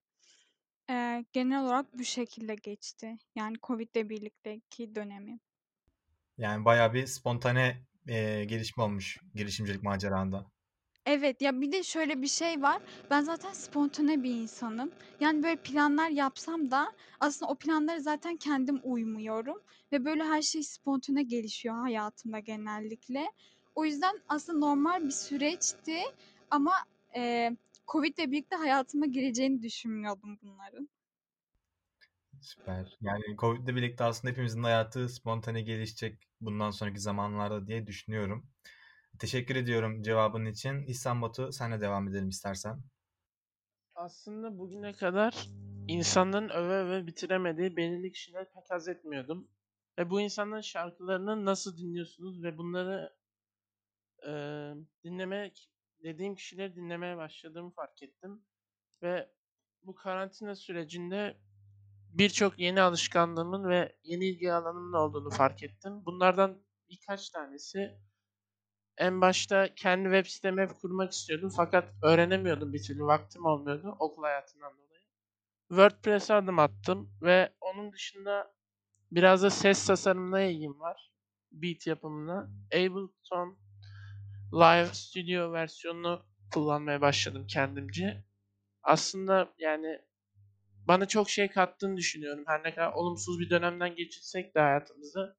Eee, 0.91 1.25
genel 1.33 1.63
olarak 1.65 1.99
bu 1.99 2.05
şekilde 2.05 2.55
geçti. 2.55 3.17
Yani 3.37 3.57
Covid'le 3.63 4.11
birlikteki 4.11 4.95
dönemim. 4.95 5.41
Yani 6.39 6.65
bayağı 6.65 6.93
bir 6.95 7.07
spontane 7.07 7.87
e, 8.09 8.45
gelişme 8.45 8.83
olmuş 8.83 9.19
girişimcilik 9.35 9.83
maceranda. 9.83 10.51
Evet 11.07 11.43
ya 11.43 11.61
bir 11.61 11.73
de 11.73 11.83
şöyle 11.83 12.23
bir 12.23 12.27
şey 12.27 12.63
var. 12.63 12.83
Ben 13.11 13.23
zaten 13.23 13.53
spontane 13.53 14.23
bir 14.23 14.31
insanım. 14.31 14.91
Yani 15.21 15.43
böyle 15.43 15.57
planlar 15.57 16.09
yapsam 16.11 16.71
da 16.71 16.93
aslında 17.21 17.53
o 17.53 17.55
planlara 17.55 18.01
zaten 18.01 18.37
kendim 18.37 18.81
uymuyorum. 18.85 19.63
Ve 19.93 20.05
böyle 20.05 20.25
her 20.25 20.43
şey 20.43 20.63
spontane 20.63 21.23
gelişiyor 21.23 21.75
hayatımda 21.81 22.39
genellikle. 22.39 23.27
O 23.75 23.85
yüzden 23.85 24.21
aslında 24.29 24.59
normal 24.59 25.05
bir 25.05 25.11
süreçti 25.11 25.99
ama 26.51 26.73
e, 27.17 27.51
Covid'le 27.89 28.19
birlikte 28.33 28.57
hayatıma 28.57 29.07
gireceğini 29.07 29.63
düşünmüyordum 29.63 30.39
bunların. 30.43 30.89
Süper. 32.41 32.97
Yani 33.01 33.23
Covid'le 33.39 33.67
birlikte 33.77 34.05
aslında 34.05 34.33
hepimizin 34.33 34.63
hayatı 34.63 35.09
spontane 35.09 35.63
gelişecek 35.63 36.29
bundan 36.41 36.71
sonraki 36.71 37.01
zamanlarda 37.01 37.67
diye 37.67 37.87
düşünüyorum. 37.87 38.47
Teşekkür 39.19 39.57
ediyorum 39.57 40.03
cevabın 40.03 40.45
için. 40.45 40.83
İhsan 40.87 41.23
Batu 41.23 41.53
senle 41.53 41.81
devam 41.81 42.09
edelim 42.09 42.29
istersen. 42.29 42.83
Aslında 43.95 44.59
bugüne 44.59 44.93
kadar 44.93 45.49
insanların 45.89 46.49
öve 46.49 46.75
öve 46.75 47.07
bitiremediği 47.07 47.77
belirli 47.77 48.13
kişiler 48.13 48.53
pek 48.53 48.71
haz 48.71 48.89
etmiyordum. 48.89 49.49
Ve 49.99 50.11
bu 50.11 50.21
insanların 50.21 50.61
şarkılarını 50.61 51.45
nasıl 51.45 51.77
dinliyorsunuz 51.77 52.43
ve 52.43 52.59
bunları 52.59 53.17
e, 54.27 54.33
dinlemek, 55.05 55.71
dediğim 56.03 56.35
kişileri 56.35 56.77
dinlemeye 56.77 57.17
başladığımı 57.17 57.71
fark 57.71 58.03
ettim. 58.03 58.45
Ve 59.03 59.31
bu 59.83 59.95
karantina 59.95 60.55
sürecinde 60.55 61.37
birçok 62.13 62.59
yeni 62.59 62.81
alışkanlığımın 62.81 63.69
ve 63.69 63.97
yeni 64.03 64.25
ilgi 64.27 64.53
alanımın 64.53 64.93
olduğunu 64.93 65.31
fark 65.31 65.63
ettim. 65.63 66.05
Bunlardan 66.07 66.63
birkaç 66.91 67.31
tanesi 67.31 67.99
en 68.99 69.21
başta 69.21 69.75
kendi 69.75 70.05
web 70.05 70.27
sitemi 70.27 70.69
kurmak 70.69 71.13
istiyordum 71.13 71.53
fakat 71.57 71.85
öğrenemiyordum 72.03 72.73
bir 72.73 72.83
türlü 72.83 73.05
vaktim 73.05 73.45
olmuyordu 73.45 73.97
okul 73.99 74.23
hayatından 74.23 74.73
dolayı. 74.73 75.03
WordPress'e 75.69 76.35
adım 76.35 76.59
attım 76.59 77.11
ve 77.23 77.53
onun 77.61 77.93
dışında 77.93 78.55
biraz 79.13 79.43
da 79.43 79.51
ses 79.51 79.87
tasarımına 79.87 80.43
ilgim 80.43 80.81
var. 80.81 81.13
Beat 81.53 81.87
yapımına. 81.87 82.51
Ableton 82.75 83.59
Live 84.53 84.89
Studio 84.93 85.53
versiyonunu 85.53 86.27
kullanmaya 86.55 87.01
başladım 87.01 87.47
kendimce. 87.49 88.25
Aslında 88.83 89.55
yani 89.59 90.01
bana 90.89 91.09
çok 91.09 91.31
şey 91.31 91.49
kattığını 91.49 91.97
düşünüyorum. 91.97 92.45
Her 92.47 92.63
ne 92.65 92.75
kadar 92.75 92.93
olumsuz 92.93 93.41
bir 93.41 93.51
dönemden 93.51 93.97
geçirsek 93.97 94.55
de 94.55 94.61
hayatımızda 94.61 95.37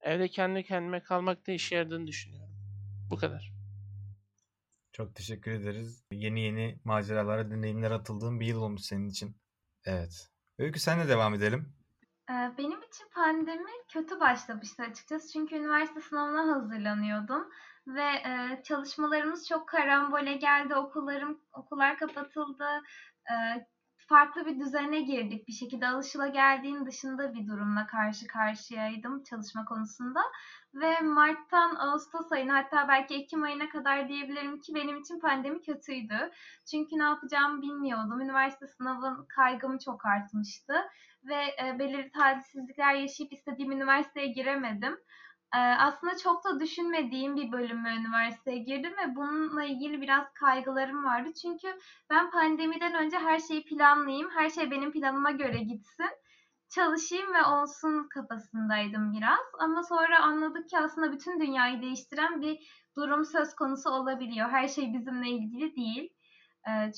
evde 0.00 0.28
kendi 0.28 0.62
kendime 0.64 1.02
kalmakta 1.02 1.52
işe 1.52 1.76
yaradığını 1.76 2.06
düşünüyorum. 2.06 2.53
Bu 3.14 3.18
kadar. 3.18 3.52
Çok 4.92 5.14
teşekkür 5.14 5.50
ederiz. 5.50 6.04
Yeni 6.10 6.40
yeni 6.40 6.80
maceralara, 6.84 7.50
deneyimler 7.50 7.90
atıldığın 7.90 8.40
bir 8.40 8.46
yıl 8.46 8.62
olmuş 8.62 8.82
senin 8.82 9.08
için. 9.08 9.36
Evet. 9.84 10.28
Öykü 10.58 10.80
senle 10.80 11.08
devam 11.08 11.34
edelim. 11.34 11.74
Benim 12.30 12.82
için 12.82 13.08
pandemi 13.14 13.70
kötü 13.92 14.20
başlamıştı 14.20 14.82
açıkçası. 14.82 15.32
Çünkü 15.32 15.54
üniversite 15.56 16.00
sınavına 16.00 16.54
hazırlanıyordum 16.54 17.48
ve 17.86 18.10
çalışmalarımız 18.64 19.48
çok 19.48 19.68
karambole 19.68 20.34
geldi. 20.34 20.74
Okullarım 20.74 21.40
okullar 21.52 21.98
kapatıldı 21.98 22.82
farklı 24.06 24.46
bir 24.46 24.60
düzene 24.60 25.00
girdik. 25.00 25.48
Bir 25.48 25.52
şekilde 25.52 25.88
alışılageldiğin 25.88 26.86
dışında 26.86 27.34
bir 27.34 27.46
durumla 27.46 27.86
karşı 27.86 28.26
karşıyaydım 28.26 29.22
çalışma 29.22 29.64
konusunda. 29.64 30.20
Ve 30.74 31.00
Mart'tan 31.00 31.74
Ağustos 31.74 32.32
ayına 32.32 32.54
hatta 32.54 32.88
belki 32.88 33.14
Ekim 33.14 33.42
ayına 33.42 33.68
kadar 33.68 34.08
diyebilirim 34.08 34.60
ki 34.60 34.74
benim 34.74 35.00
için 35.00 35.20
pandemi 35.20 35.62
kötüydü. 35.62 36.30
Çünkü 36.70 36.98
ne 36.98 37.02
yapacağımı 37.02 37.62
bilmiyordum. 37.62 38.20
Üniversite 38.20 38.66
sınavın 38.66 39.26
kaygım 39.28 39.78
çok 39.78 40.06
artmıştı. 40.06 40.74
Ve 41.24 41.44
e, 41.64 41.78
belirli 41.78 42.10
talihsizlikler 42.10 42.94
yaşayıp 42.94 43.32
istediğim 43.32 43.72
üniversiteye 43.72 44.26
giremedim 44.26 44.98
aslında 45.78 46.16
çok 46.18 46.44
da 46.44 46.60
düşünmediğim 46.60 47.36
bir 47.36 47.52
bölüme 47.52 47.96
üniversiteye 47.96 48.58
girdim 48.58 48.92
ve 48.92 49.16
bununla 49.16 49.64
ilgili 49.64 50.00
biraz 50.00 50.32
kaygılarım 50.34 51.04
vardı. 51.04 51.28
Çünkü 51.42 51.78
ben 52.10 52.30
pandemiden 52.30 52.94
önce 52.94 53.18
her 53.18 53.38
şeyi 53.38 53.64
planlayayım, 53.64 54.30
her 54.30 54.50
şey 54.50 54.70
benim 54.70 54.92
planıma 54.92 55.30
göre 55.30 55.58
gitsin, 55.58 56.10
çalışayım 56.68 57.34
ve 57.34 57.44
olsun 57.44 58.08
kafasındaydım 58.08 59.12
biraz. 59.12 59.46
Ama 59.58 59.82
sonra 59.82 60.22
anladık 60.22 60.68
ki 60.68 60.78
aslında 60.78 61.12
bütün 61.12 61.40
dünyayı 61.40 61.82
değiştiren 61.82 62.40
bir 62.42 62.58
durum 62.96 63.24
söz 63.24 63.54
konusu 63.54 63.90
olabiliyor. 63.90 64.50
Her 64.50 64.68
şey 64.68 64.92
bizimle 64.94 65.28
ilgili 65.28 65.76
değil 65.76 66.12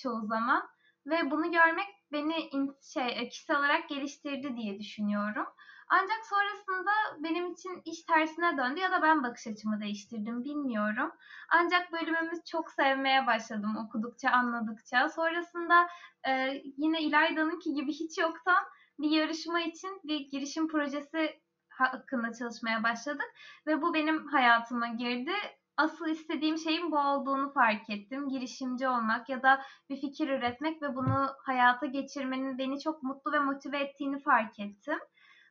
çoğu 0.03 0.27
zaman. 0.27 0.69
Ve 1.07 1.31
bunu 1.31 1.53
görmek 1.53 1.87
beni 2.13 2.51
şey, 2.93 3.29
kişisel 3.29 3.59
olarak 3.59 3.89
geliştirdi 3.89 4.57
diye 4.57 4.79
düşünüyorum. 4.79 5.47
Ancak 5.89 6.27
sonrasında 6.27 6.91
benim 7.19 7.53
için 7.53 7.83
iş 7.85 8.03
tersine 8.03 8.57
döndü 8.57 8.81
ya 8.81 8.91
da 8.93 9.03
ben 9.03 9.23
bakış 9.23 9.47
açımı 9.47 9.81
değiştirdim 9.81 10.45
bilmiyorum. 10.45 11.13
Ancak 11.49 11.93
bölümümü 11.93 12.33
çok 12.51 12.71
sevmeye 12.71 13.27
başladım 13.27 13.77
okudukça, 13.77 14.31
anladıkça. 14.31 15.09
Sonrasında 15.09 15.89
e, 16.29 16.63
yine 16.77 17.03
İlayda'nınki 17.03 17.75
gibi 17.75 17.93
hiç 17.93 18.19
yoktan 18.19 18.65
bir 18.99 19.11
yarışma 19.11 19.61
için 19.61 20.01
bir 20.05 20.21
girişim 20.21 20.69
projesi 20.69 21.41
hakkında 21.69 22.33
çalışmaya 22.33 22.83
başladık. 22.83 23.27
Ve 23.67 23.83
bu 23.83 23.95
benim 23.95 24.27
hayatıma 24.29 24.89
girdi. 24.89 25.33
asıl 25.77 26.09
istediğim 26.09 26.59
şeyin 26.59 26.93
bu 26.93 26.99
olduğunu 26.99 27.53
fark 27.53 27.91
ettim. 27.91 28.29
Girişimci 28.29 28.89
olmak 28.89 29.29
ya 29.29 29.43
da 29.43 29.63
bir 29.91 30.01
fikir 30.01 30.29
üretmek 30.29 30.83
ve 30.83 30.95
bunu 30.97 31.27
hayata 31.45 31.87
geçirmenin 31.87 32.59
beni 32.59 32.81
çok 32.81 33.03
mutlu 33.03 33.33
ve 33.33 33.39
motive 33.39 33.79
ettiğini 33.79 34.19
fark 34.19 34.61
ettim. 34.61 34.99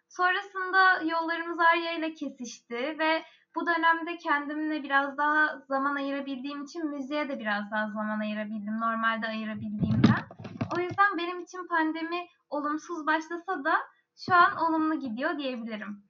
Sonrasında 0.10 1.02
yollarımız 1.02 1.60
Arya 1.60 1.98
ile 1.98 2.14
kesişti 2.14 3.00
ve 3.00 3.24
bu 3.56 3.68
dönemde 3.68 4.18
kendimle 4.18 4.84
biraz 4.84 5.18
daha 5.18 5.60
zaman 5.68 5.96
ayırabildiğim 5.96 6.64
için 6.64 6.90
müziğe 6.90 7.30
de 7.30 7.40
biraz 7.40 7.72
daha 7.72 7.90
zaman 7.90 8.20
ayırabildim 8.20 8.80
normalde 8.80 9.28
ayırabildiğimden. 9.28 10.26
O 10.78 10.80
yüzden 10.80 11.18
benim 11.18 11.40
için 11.40 11.68
pandemi 11.68 12.28
olumsuz 12.50 13.08
başlasa 13.08 13.64
da 13.64 13.74
şu 14.18 14.36
an 14.36 14.58
olumlu 14.58 15.00
gidiyor 15.00 15.38
diyebilirim. 15.38 16.04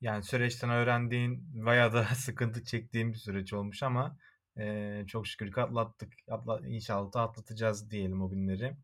Yani 0.00 0.22
süreçten 0.22 0.70
öğrendiğin 0.70 1.64
bayağı 1.66 1.92
da 1.92 2.04
sıkıntı 2.14 2.64
çektiğim 2.64 3.12
bir 3.12 3.18
süreç 3.18 3.52
olmuş 3.52 3.82
ama 3.82 4.16
e, 4.58 5.04
çok 5.06 5.26
şükür 5.26 5.52
ki 5.52 5.60
atlattık. 5.60 6.12
Atla, 6.30 6.60
inşallah 6.66 7.22
atlatacağız 7.22 7.90
diyelim 7.90 8.22
o 8.22 8.30
günleri. 8.30 8.76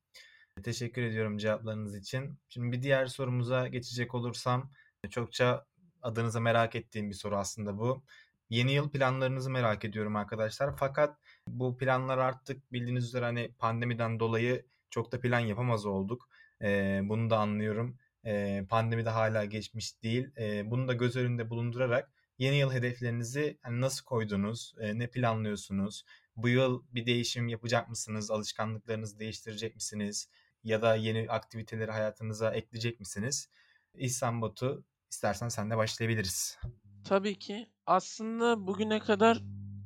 Teşekkür 0.63 1.03
ediyorum 1.03 1.39
cevaplarınız 1.39 1.97
için. 1.97 2.39
Şimdi 2.49 2.73
bir 2.77 2.83
diğer 2.83 3.07
sorumuza 3.07 3.69
geçecek 3.69 4.15
olursam 4.15 4.71
çokça 5.11 5.67
adınıza 6.03 6.41
merak 6.41 6.75
ettiğim 6.75 7.11
bir 7.11 7.15
soru 7.15 7.37
aslında 7.37 7.79
bu. 7.79 8.05
Yeni 8.51 8.73
yıl 8.73 8.91
planlarınızı 8.91 9.51
merak 9.51 9.85
ediyorum 9.85 10.17
arkadaşlar. 10.17 10.77
Fakat 10.77 11.19
bu 11.47 11.77
planlar 11.79 12.19
artık 12.19 12.73
bildiğiniz 12.73 13.05
üzere 13.05 13.25
hani 13.25 13.53
pandemiden 13.59 14.21
dolayı 14.21 14.67
çok 14.91 15.13
da 15.13 15.21
plan 15.21 15.41
yapamaz 15.41 15.87
olduk. 15.87 16.29
Ee, 16.63 17.01
bunu 17.05 17.31
da 17.31 17.39
anlıyorum. 17.39 17.99
Ee, 18.27 18.67
pandemi 18.69 19.05
de 19.05 19.11
hala 19.11 19.45
geçmiş 19.45 20.03
değil. 20.03 20.31
Ee, 20.39 20.71
bunu 20.71 20.89
da 20.89 20.93
göz 20.93 21.17
önünde 21.17 21.51
bulundurarak 21.51 22.13
yeni 22.39 22.57
yıl 22.59 22.73
hedeflerinizi 22.73 23.59
hani 23.63 23.81
nasıl 23.81 24.05
koydunuz? 24.05 24.75
Ee, 24.81 24.99
ne 24.99 25.07
planlıyorsunuz? 25.07 26.05
Bu 26.37 26.49
yıl 26.49 26.83
bir 26.91 27.07
değişim 27.07 27.49
yapacak 27.49 27.89
mısınız? 27.89 28.31
Alışkanlıklarınızı 28.31 29.19
değiştirecek 29.19 29.75
misiniz? 29.75 30.29
Ya 30.65 30.83
da 30.83 30.95
yeni 30.95 31.31
aktiviteleri 31.31 31.91
hayatınıza 31.91 32.55
ekleyecek 32.55 33.01
misiniz? 33.01 33.51
İhsan 33.95 34.43
Batu, 34.43 34.85
istersen 35.11 35.49
sen 35.49 35.71
de 35.71 35.77
başlayabiliriz. 35.77 36.59
Tabii 37.05 37.39
ki. 37.39 37.71
Aslında 37.87 38.67
bugüne 38.67 38.99
kadar 38.99 39.43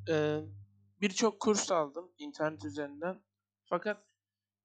e, 0.08 0.40
birçok 1.00 1.40
kurs 1.40 1.72
aldım 1.72 2.12
internet 2.18 2.64
üzerinden. 2.64 3.22
Fakat 3.64 4.04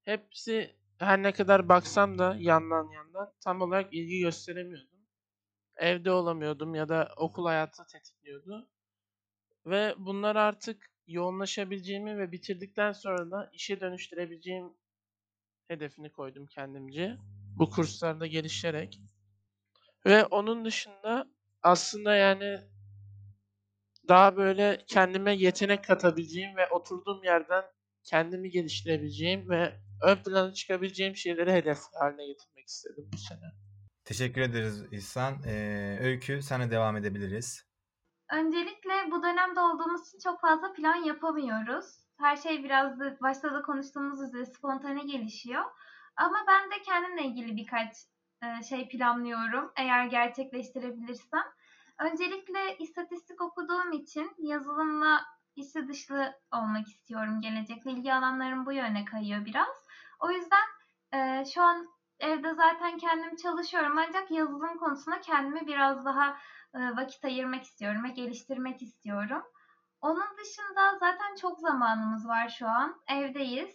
hepsi 0.03 0.75
her 0.97 1.23
ne 1.23 1.31
kadar 1.31 1.69
baksam 1.69 2.19
da 2.19 2.35
yandan 2.39 2.91
yandan 2.91 3.33
tam 3.41 3.61
olarak 3.61 3.93
ilgi 3.93 4.19
gösteremiyordum. 4.19 4.99
Evde 5.75 6.11
olamıyordum 6.11 6.75
ya 6.75 6.89
da 6.89 7.13
okul 7.17 7.45
hayatı 7.45 7.85
tetikliyordu. 7.85 8.69
Ve 9.65 9.95
bunlar 9.97 10.35
artık 10.35 10.91
yoğunlaşabileceğimi 11.07 12.17
ve 12.17 12.31
bitirdikten 12.31 12.91
sonra 12.91 13.31
da 13.31 13.49
işe 13.53 13.79
dönüştürebileceğim 13.81 14.73
hedefini 15.69 16.11
koydum 16.11 16.47
kendimce. 16.47 17.17
Bu 17.57 17.69
kurslarda 17.69 18.27
gelişerek. 18.27 19.01
Ve 20.05 20.25
onun 20.25 20.65
dışında 20.65 21.27
aslında 21.63 22.15
yani 22.15 22.59
daha 24.07 24.37
böyle 24.37 24.83
kendime 24.87 25.35
yetenek 25.35 25.83
katabileceğim 25.83 26.55
ve 26.57 26.67
oturduğum 26.67 27.23
yerden 27.23 27.63
kendimi 28.03 28.49
geliştirebileceğim 28.49 29.49
ve 29.49 29.73
ön 30.03 30.15
plana 30.15 30.53
çıkabileceğim 30.53 31.15
şeyleri 31.15 31.53
hedef 31.53 31.77
haline 31.99 32.27
getirmek 32.27 32.67
istedim 32.67 33.09
bu 33.13 33.17
sene. 33.17 33.51
Teşekkür 34.05 34.41
ederiz 34.41 34.83
İhsan. 34.91 35.43
Ee, 35.45 35.97
Öykü, 36.01 36.41
sana 36.41 36.71
devam 36.71 36.97
edebiliriz. 36.97 37.65
Öncelikle 38.33 39.11
bu 39.11 39.23
dönemde 39.23 39.59
olduğumuz 39.59 40.07
için 40.07 40.19
çok 40.23 40.41
fazla 40.41 40.73
plan 40.73 40.95
yapamıyoruz. 40.95 42.08
Her 42.19 42.35
şey 42.35 42.63
biraz 42.63 42.99
da 42.99 43.17
başta 43.21 43.53
da 43.53 43.61
konuştuğumuz 43.61 44.21
üzere 44.21 44.45
spontane 44.45 45.03
gelişiyor. 45.03 45.63
Ama 46.15 46.37
ben 46.47 46.71
de 46.71 46.81
kendimle 46.81 47.23
ilgili 47.23 47.55
birkaç 47.55 47.95
şey 48.69 48.89
planlıyorum 48.89 49.71
eğer 49.75 50.05
gerçekleştirebilirsem. 50.05 51.43
Öncelikle 51.99 52.77
istatistik 52.77 53.41
okuduğum 53.41 53.91
için 53.91 54.31
yazılımla 54.37 55.21
içi 55.55 55.87
dışlı 55.87 56.33
olmak 56.53 56.87
istiyorum 56.87 57.41
gelecekte. 57.41 57.91
İlgi 57.91 58.13
alanlarım 58.13 58.65
bu 58.65 58.71
yöne 58.71 59.05
kayıyor 59.05 59.45
biraz. 59.45 59.85
O 60.19 60.31
yüzden 60.31 60.65
e, 61.13 61.45
şu 61.45 61.61
an 61.61 61.87
evde 62.19 62.53
zaten 62.53 62.97
kendim 62.97 63.35
çalışıyorum 63.35 63.97
ancak 63.97 64.31
yazılım 64.31 64.77
konusunda 64.77 65.21
kendimi 65.21 65.67
biraz 65.67 66.05
daha 66.05 66.37
e, 66.73 66.79
vakit 66.79 67.25
ayırmak 67.25 67.63
istiyorum 67.63 68.03
ve 68.03 68.09
geliştirmek 68.09 68.81
istiyorum. 68.81 69.43
Onun 70.01 70.37
dışında 70.37 70.97
zaten 70.99 71.35
çok 71.41 71.59
zamanımız 71.59 72.27
var 72.27 72.49
şu 72.49 72.67
an. 72.67 73.01
Evdeyiz 73.07 73.69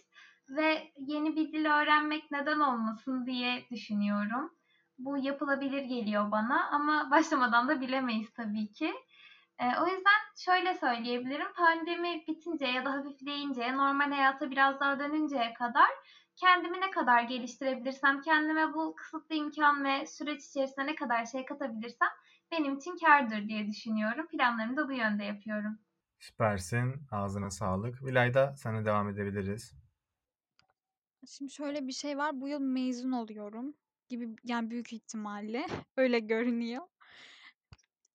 ve 0.49 0.91
yeni 0.97 1.35
bir 1.35 1.51
dil 1.51 1.65
öğrenmek 1.65 2.31
neden 2.31 2.59
olmasın 2.59 3.25
diye 3.25 3.65
düşünüyorum. 3.71 4.51
Bu 4.97 5.17
yapılabilir 5.17 5.81
geliyor 5.81 6.31
bana 6.31 6.69
ama 6.69 7.07
başlamadan 7.11 7.67
da 7.67 7.81
bilemeyiz 7.81 8.33
tabii 8.33 8.71
ki. 8.71 8.93
E, 9.59 9.65
o 9.79 9.87
yüzden 9.87 10.21
şöyle 10.37 10.73
söyleyebilirim. 10.73 11.53
Pandemi 11.53 12.23
bitince 12.27 12.65
ya 12.65 12.85
da 12.85 12.93
hafifleyince, 12.93 13.77
normal 13.77 14.11
hayata 14.11 14.51
biraz 14.51 14.79
daha 14.79 14.99
dönünceye 14.99 15.53
kadar 15.53 15.89
kendimi 16.35 16.81
ne 16.81 16.91
kadar 16.91 17.21
geliştirebilirsem, 17.21 18.21
kendime 18.21 18.73
bu 18.73 18.95
kısıtlı 18.95 19.35
imkan 19.35 19.83
ve 19.83 20.05
süreç 20.05 20.45
içerisinde 20.45 20.85
ne 20.85 20.95
kadar 20.95 21.25
şey 21.25 21.45
katabilirsem 21.45 22.09
benim 22.51 22.77
için 22.77 22.97
kârdır 22.97 23.47
diye 23.47 23.67
düşünüyorum. 23.67 24.27
Planlarımı 24.27 24.77
da 24.77 24.87
bu 24.87 24.93
yönde 24.93 25.23
yapıyorum. 25.23 25.79
Süpersin. 26.25 27.07
Ağzına 27.11 27.49
sağlık. 27.49 28.03
Vilayda 28.03 28.55
sana 28.55 28.85
devam 28.85 29.09
edebiliriz. 29.09 29.73
Şimdi 31.27 31.51
şöyle 31.51 31.87
bir 31.87 31.91
şey 31.93 32.17
var. 32.17 32.41
Bu 32.41 32.47
yıl 32.47 32.59
mezun 32.59 33.11
oluyorum 33.11 33.75
gibi 34.09 34.35
yani 34.43 34.69
büyük 34.71 34.93
ihtimalle 34.93 35.65
öyle 35.97 36.19
görünüyor. 36.19 36.87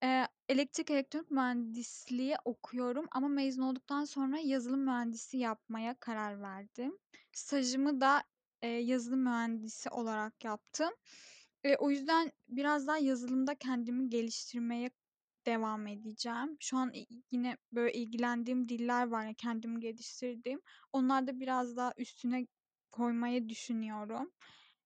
Eee, 0.03 0.27
elektrik 0.49 0.91
elektronik 0.91 1.31
mühendisliği 1.31 2.35
okuyorum 2.45 3.07
ama 3.11 3.27
mezun 3.27 3.61
olduktan 3.61 4.05
sonra 4.05 4.37
yazılım 4.39 4.79
mühendisi 4.85 5.37
yapmaya 5.37 5.99
karar 5.99 6.41
verdim. 6.41 6.97
Stajımı 7.33 8.01
da, 8.01 8.23
eee, 8.63 8.69
yazılım 8.69 9.19
mühendisi 9.23 9.89
olarak 9.89 10.43
yaptım. 10.43 10.89
Eee, 11.65 11.75
o 11.79 11.89
yüzden 11.91 12.31
biraz 12.49 12.87
daha 12.87 12.97
yazılımda 12.97 13.55
kendimi 13.55 14.09
geliştirmeye 14.09 14.89
devam 15.45 15.87
edeceğim. 15.87 16.57
Şu 16.59 16.77
an 16.77 16.93
yine 17.31 17.57
böyle 17.71 17.93
ilgilendiğim 17.93 18.69
diller 18.69 19.07
var 19.07 19.25
ya 19.25 19.33
kendimi 19.33 19.79
geliştirdiğim. 19.79 20.61
Onlarda 20.93 21.39
biraz 21.39 21.77
daha 21.77 21.93
üstüne 21.97 22.47
koymayı 22.91 23.49
düşünüyorum. 23.49 24.31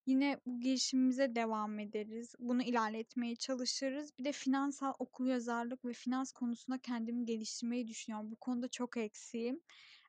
Yine 0.06 0.40
bu 0.46 0.60
girişimimize 0.60 1.34
devam 1.34 1.78
ederiz. 1.78 2.34
Bunu 2.38 2.62
ilerletmeye 2.62 3.36
çalışırız. 3.36 4.18
Bir 4.18 4.24
de 4.24 4.32
finansal 4.32 4.92
okuryazarlık 4.98 5.84
ve 5.84 5.92
finans 5.92 6.32
konusunda 6.32 6.78
kendimi 6.78 7.24
geliştirmeyi 7.24 7.88
düşünüyorum. 7.88 8.30
Bu 8.30 8.36
konuda 8.36 8.68
çok 8.68 8.96
eksiğim. 8.96 9.60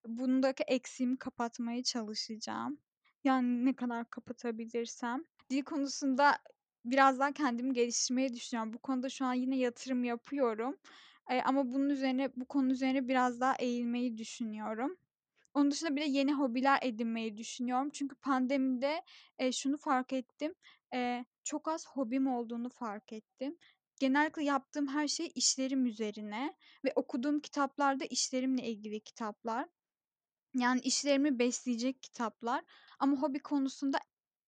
Bundaki 0.07 0.63
eksiğimi 0.63 1.17
kapatmaya 1.17 1.83
çalışacağım. 1.83 2.77
Yani 3.23 3.65
ne 3.65 3.75
kadar 3.75 4.09
kapatabilirsem. 4.09 5.23
Dil 5.49 5.63
konusunda 5.63 6.37
biraz 6.91 7.19
daha 7.19 7.31
kendimi 7.33 7.73
geliştirmeyi 7.73 8.33
düşünüyorum. 8.33 8.73
Bu 8.73 8.77
konuda 8.79 9.09
şu 9.09 9.25
an 9.25 9.33
yine 9.33 9.57
yatırım 9.57 10.03
yapıyorum. 10.03 10.77
Eee, 11.31 11.41
ama 11.45 11.71
bunun 11.71 11.89
üzerine 11.89 12.29
bu 12.35 12.45
konu 12.45 12.71
üzerine 12.71 13.07
biraz 13.07 13.41
daha 13.41 13.55
eğilmeyi 13.59 14.17
düşünüyorum. 14.17 14.97
Onun 15.53 15.71
dışında 15.71 15.95
bir 15.95 16.01
de 16.01 16.05
yeni 16.05 16.33
hobiler 16.33 16.79
edinmeyi 16.81 17.37
düşünüyorum. 17.37 17.89
Çünkü 17.93 18.15
pandemide, 18.15 19.01
eee, 19.39 19.51
şunu 19.51 19.77
fark 19.77 20.13
ettim, 20.13 20.53
eee, 20.93 21.25
çok 21.43 21.67
az 21.67 21.87
hobim 21.87 22.27
olduğunu 22.27 22.69
fark 22.69 23.13
ettim. 23.13 23.57
Genellikle 23.99 24.43
yaptığım 24.43 24.87
her 24.87 25.07
şey 25.07 25.31
işlerim 25.35 25.85
üzerine 25.85 26.53
ve 26.85 26.93
okuduğum 26.95 27.39
kitaplar 27.39 27.99
da 27.99 28.05
işlerimle 28.05 28.63
ilgili 28.67 28.99
kitaplar. 29.01 29.69
Yani 30.55 30.79
işlerimi 30.81 31.39
besleyecek 31.39 32.03
kitaplar 32.03 32.63
ama 32.99 33.17
hobi 33.21 33.39
konusunda 33.39 33.99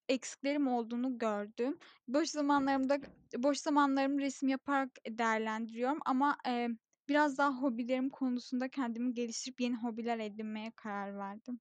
eksiklerim 0.10 0.68
olduğunu 0.68 1.18
gördüm. 1.18 1.80
Boş 2.08 2.30
zamanlarımda 2.30 3.00
boş 3.38 3.58
zamanlarımı 3.58 4.22
resim 4.22 4.50
yaparak 4.50 4.90
değerlendiriyorum 5.10 6.00
ama, 6.06 6.38
eee, 6.48 6.70
biraz 7.10 7.38
daha 7.38 7.62
hobilerim 7.62 8.10
konusunda 8.10 8.70
kendimi 8.70 9.14
geliştirip 9.14 9.62
yeni 9.62 9.76
hobiler 9.76 10.20
edinmeye 10.20 10.72
karar 10.76 11.18
verdim. 11.18 11.60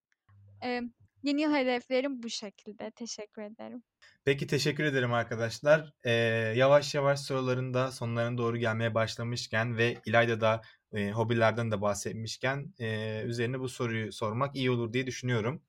Eee, 0.64 0.82
yeni 1.22 1.42
yıl 1.42 1.54
hedeflerim 1.54 2.22
bu 2.22 2.30
şekilde. 2.30 2.90
Teşekkür 2.90 3.42
ederim. 3.42 3.84
Peki 4.24 4.46
teşekkür 4.46 4.84
ederim 4.84 5.12
arkadaşlar. 5.12 5.92
Eee, 6.04 6.12
yavaş 6.56 6.94
yavaş 6.94 7.20
soruların 7.20 7.74
da 7.74 7.92
sonlarına 7.92 8.38
doğru 8.38 8.56
gelmeye 8.56 8.94
başlamışken 8.94 9.76
ve 9.76 9.96
İlayda 10.06 10.40
da 10.40 10.60
eee, 10.94 11.10
hobilerden 11.12 11.70
de 11.70 11.80
bahsetmişken 11.80 12.74
eee, 12.78 13.22
üzerine 13.26 13.60
bu 13.60 13.68
soruyu 13.68 14.12
sormak 14.12 14.56
iyi 14.56 14.70
olur 14.70 14.92
diye 14.92 15.06
düşünüyorum. 15.06 15.62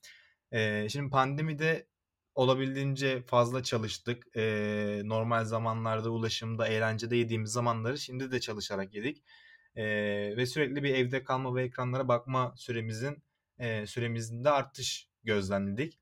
Eee, 0.53 0.87
şimdi 0.89 1.09
pandemide 1.09 1.87
olabildiğince 2.39 3.21
fazla 3.21 3.63
çalıştık. 3.63 4.23
Eee, 4.35 5.01
normal 5.05 5.45
zamanlarda 5.45 6.09
ulaşımda, 6.11 6.67
eğlencede 6.67 7.17
yediğimiz 7.17 7.51
zamanları 7.51 7.97
şimdi 7.99 8.31
de 8.31 8.39
çalışarak 8.39 8.93
yedik. 8.95 9.23
e, 9.75 9.83
ve 10.37 10.45
sürekli 10.45 10.83
bir 10.83 10.93
evde 10.95 11.23
kalma 11.23 11.55
ve 11.55 11.63
ekranlara 11.63 12.07
bakma 12.07 12.53
süremizin 12.57 13.23
e, 13.59 13.87
süremizde 13.87 14.49
artış 14.49 15.09
gözlemledik. 15.23 15.99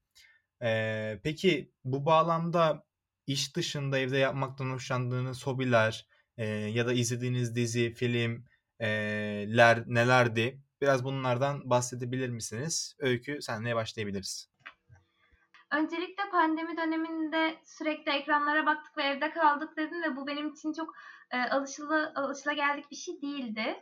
E, 0.63 1.19
peki 1.23 1.71
bu 1.85 2.05
bağlamda 2.05 2.85
iş 3.27 3.55
dışında 3.55 3.99
evde 3.99 4.17
yapmaktan 4.17 4.71
hoşlandığınız 4.71 5.47
hobiler 5.47 6.07
e, 6.37 6.45
ya 6.47 6.87
da 6.87 6.93
izlediğiniz 6.93 7.55
dizi, 7.55 7.93
filmler 7.93 9.83
nelerdi? 9.87 10.61
Biraz 10.81 11.03
bunlardan 11.03 11.69
bahsedebilir 11.69 12.29
misiniz? 12.29 12.95
Öykü 12.99 13.41
senle 13.41 13.75
başlayabiliriz. 13.75 14.49
Öncelikle 15.71 16.16
pandemi 16.29 16.77
döneminde 16.77 17.55
sürekli 17.65 18.11
ekranlara 18.11 18.65
baktık 18.65 18.97
ve 18.97 19.03
evde 19.03 19.31
kaldık 19.31 19.77
dedim 19.77 20.03
ve 20.03 20.15
bu 20.15 20.27
benim 20.27 20.49
için 20.49 20.73
çok 20.73 20.93
e, 21.31 21.41
alışılı 21.41 22.13
alışılageldik 22.15 22.91
bir 22.91 22.95
şey 22.95 23.21
değildi. 23.21 23.81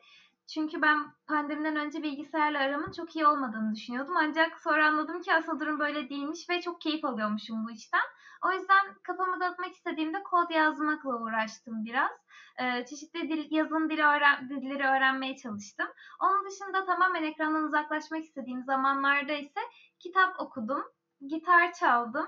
Çünkü 0.53 0.81
ben 0.81 0.97
pandemiden 1.27 1.75
önce 1.75 2.03
bilgisayarla 2.03 2.59
aramın 2.59 2.91
çok 2.91 3.15
iyi 3.15 3.27
olmadığını 3.27 3.75
düşünüyordum. 3.75 4.15
Ancak 4.17 4.59
sonra 4.61 4.87
anladım 4.87 5.21
ki 5.21 5.33
aslında 5.33 5.59
durum 5.59 5.79
böyle 5.79 6.09
değilmiş 6.09 6.49
ve 6.49 6.61
çok 6.61 6.81
keyif 6.81 7.05
alıyormuşum 7.05 7.65
bu 7.65 7.71
işten. 7.71 8.01
O 8.45 8.51
yüzden 8.51 8.85
kafamı 9.03 9.39
dağıtmak 9.39 9.73
istediğimde 9.73 10.23
kod 10.23 10.49
yazmakla 10.49 11.21
uğraştım 11.21 11.85
biraz. 11.85 12.11
Ee, 12.59 12.85
çeşitli 12.85 13.29
dil, 13.29 13.47
yazın 13.51 13.89
dili 13.89 14.03
öğren, 14.03 14.49
dilleri 14.49 14.83
öğrenmeye 14.83 15.37
çalıştım. 15.37 15.87
Onun 16.21 16.45
dışında 16.45 16.85
tamamen 16.85 17.23
ekrandan 17.23 17.63
uzaklaşmak 17.63 18.23
istediğim 18.23 18.63
zamanlarda 18.63 19.33
ise 19.33 19.59
kitap 19.99 20.39
okudum, 20.39 20.83
gitar 21.27 21.73
çaldım 21.73 22.27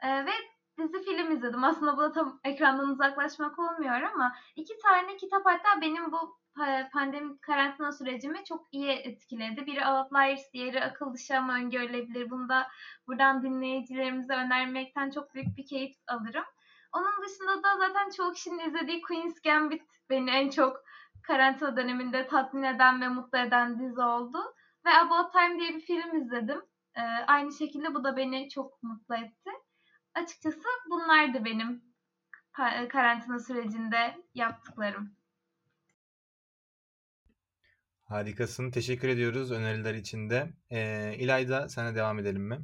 ee, 0.00 0.26
ve 0.26 0.32
dizi 0.78 1.04
film 1.04 1.32
izledim. 1.32 1.64
Aslında 1.64 1.96
bu 1.96 2.00
da 2.00 2.12
tam 2.12 2.40
ekrandan 2.44 2.88
uzaklaşmak 2.88 3.58
olmuyor 3.58 4.02
ama 4.02 4.34
iki 4.56 4.78
tane 4.78 5.16
kitap 5.16 5.46
hatta 5.46 5.80
benim 5.80 6.12
bu 6.12 6.40
pandemi 6.92 7.40
karantina 7.40 7.92
sürecimi 7.92 8.44
çok 8.44 8.66
iyi 8.72 8.90
etkiledi. 8.90 9.66
Biri 9.66 9.86
Outliers, 9.86 10.52
diğeri 10.52 10.84
Akıl 10.84 11.14
Dışı 11.14 11.38
ama 11.38 11.54
Öngörülebilir. 11.54 12.30
Bunu 12.30 12.48
da 12.48 12.68
buradan 13.06 13.42
dinleyicilerimize 13.42 14.34
önermekten 14.34 15.10
çok 15.10 15.34
büyük 15.34 15.56
bir 15.56 15.66
keyif 15.66 15.96
alırım. 16.08 16.44
Onun 16.92 17.22
dışında 17.24 17.62
da 17.62 17.78
zaten 17.78 18.10
çoğu 18.10 18.32
kişinin 18.32 18.68
izlediği 18.68 19.02
Queen's 19.02 19.40
Gambit 19.40 19.82
beni 20.10 20.30
en 20.30 20.50
çok 20.50 20.82
karantina 21.22 21.76
döneminde 21.76 22.26
tatmin 22.26 22.62
eden 22.62 23.00
ve 23.00 23.08
mutlu 23.08 23.38
eden 23.38 23.78
dizi 23.78 24.00
oldu. 24.00 24.38
Ve 24.86 24.90
About 24.90 25.32
Time 25.32 25.60
diye 25.60 25.74
bir 25.74 25.80
film 25.80 26.16
izledim. 26.16 26.62
Ee, 26.96 27.00
aynı 27.26 27.52
şekilde 27.52 27.94
bu 27.94 28.04
da 28.04 28.16
beni 28.16 28.48
çok 28.48 28.82
mutlu 28.82 29.16
etti. 29.16 29.50
Açıkçası 30.14 30.62
bunlardı 30.90 31.44
benim 31.44 31.84
karantina 32.88 33.38
sürecinde 33.38 34.16
yaptıklarım. 34.34 35.16
Harikasın. 38.04 38.70
Teşekkür 38.70 39.08
ediyoruz 39.08 39.50
öneriler 39.50 39.94
için 39.94 40.30
de. 40.30 40.52
Ee, 40.70 41.14
İlayda 41.18 41.68
sana 41.68 41.94
devam 41.94 42.18
edelim 42.18 42.42
mi? 42.42 42.58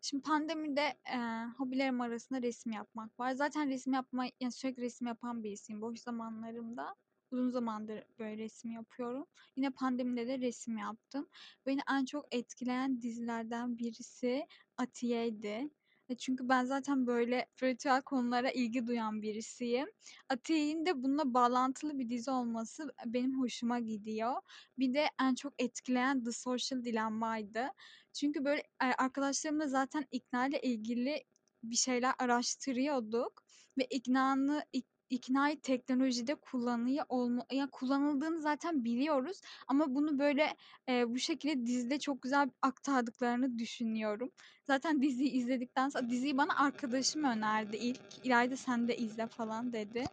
Şimdi 0.00 0.22
pandemide 0.22 0.94
e, 1.14 1.18
hobilerim 1.58 2.00
arasında 2.00 2.42
resim 2.42 2.72
yapmak 2.72 3.20
var. 3.20 3.32
Zaten 3.32 3.68
resim 3.70 3.92
yapma, 3.92 4.26
yani 4.40 4.52
sürekli 4.52 4.82
resim 4.82 5.06
yapan 5.06 5.44
birisiyim. 5.44 5.80
Boş 5.80 5.98
zamanlarımda 5.98 6.94
uzun 7.32 7.50
zamandır 7.50 8.04
böyle 8.18 8.36
resim 8.36 8.70
yapıyorum. 8.70 9.26
Yine 9.56 9.70
pandemide 9.70 10.26
de 10.26 10.38
resim 10.38 10.76
yaptım. 10.76 11.28
Beni 11.66 11.80
en 11.90 12.04
çok 12.04 12.34
etkileyen 12.34 13.02
dizilerden 13.02 13.78
birisi 13.78 14.46
Atiye'ydi. 14.76 15.70
E, 16.08 16.16
çünkü 16.16 16.48
ben 16.48 16.64
zaten 16.64 17.06
böyle 17.06 17.46
spiritüel 17.56 18.02
konulara 18.02 18.50
ilgi 18.50 18.86
duyan 18.86 19.22
birisiyim. 19.22 19.88
Atiye'nin 20.28 20.86
de 20.86 21.02
bununla 21.02 21.34
bağlantılı 21.34 21.98
bir 21.98 22.08
dizi 22.08 22.30
olması 22.30 22.92
benim 23.06 23.40
hoşuma 23.40 23.78
gidiyor. 23.78 24.34
Bir 24.78 24.94
de 24.94 25.06
en 25.20 25.34
çok 25.34 25.52
etkileyen 25.58 26.24
The 26.24 26.32
Social 26.32 26.84
Dilemma'ydı. 26.84 27.68
Çünkü 28.12 28.44
böyle 28.44 28.60
e, 28.60 28.86
arkadaşlarımla 28.98 29.66
zaten 29.66 30.06
ikna 30.10 30.46
ile 30.46 30.60
ilgili 30.60 31.24
bir 31.62 31.76
şeyler 31.76 32.14
araştırıyorduk 32.18 33.44
ve 33.78 33.84
iknanı 33.84 34.64
ik, 34.72 34.86
iknayı 35.12 35.60
teknolojide 35.60 36.34
kullanıyor 36.34 37.04
olma, 37.08 37.46
yani 37.52 37.70
kullanıldığını 37.70 38.40
zaten 38.40 38.84
biliyoruz 38.84 39.40
ama 39.68 39.94
bunu 39.94 40.18
böyle 40.18 40.56
e, 40.88 41.10
bu 41.14 41.18
şekilde 41.18 41.66
dizide 41.66 41.98
çok 41.98 42.22
güzel 42.22 42.50
aktardıklarını 42.62 43.58
düşünüyorum. 43.58 44.30
Zaten 44.66 45.02
diziyi 45.02 45.30
izledikten 45.30 45.88
sonra 45.88 46.10
diziyi 46.10 46.36
bana 46.38 46.56
arkadaşım 46.56 47.24
önerdi 47.24 47.76
ilk. 47.76 48.00
İlayda 48.24 48.56
sen 48.56 48.88
de 48.88 48.96
izle 48.96 49.26
falan 49.26 49.72
dedi. 49.72 50.04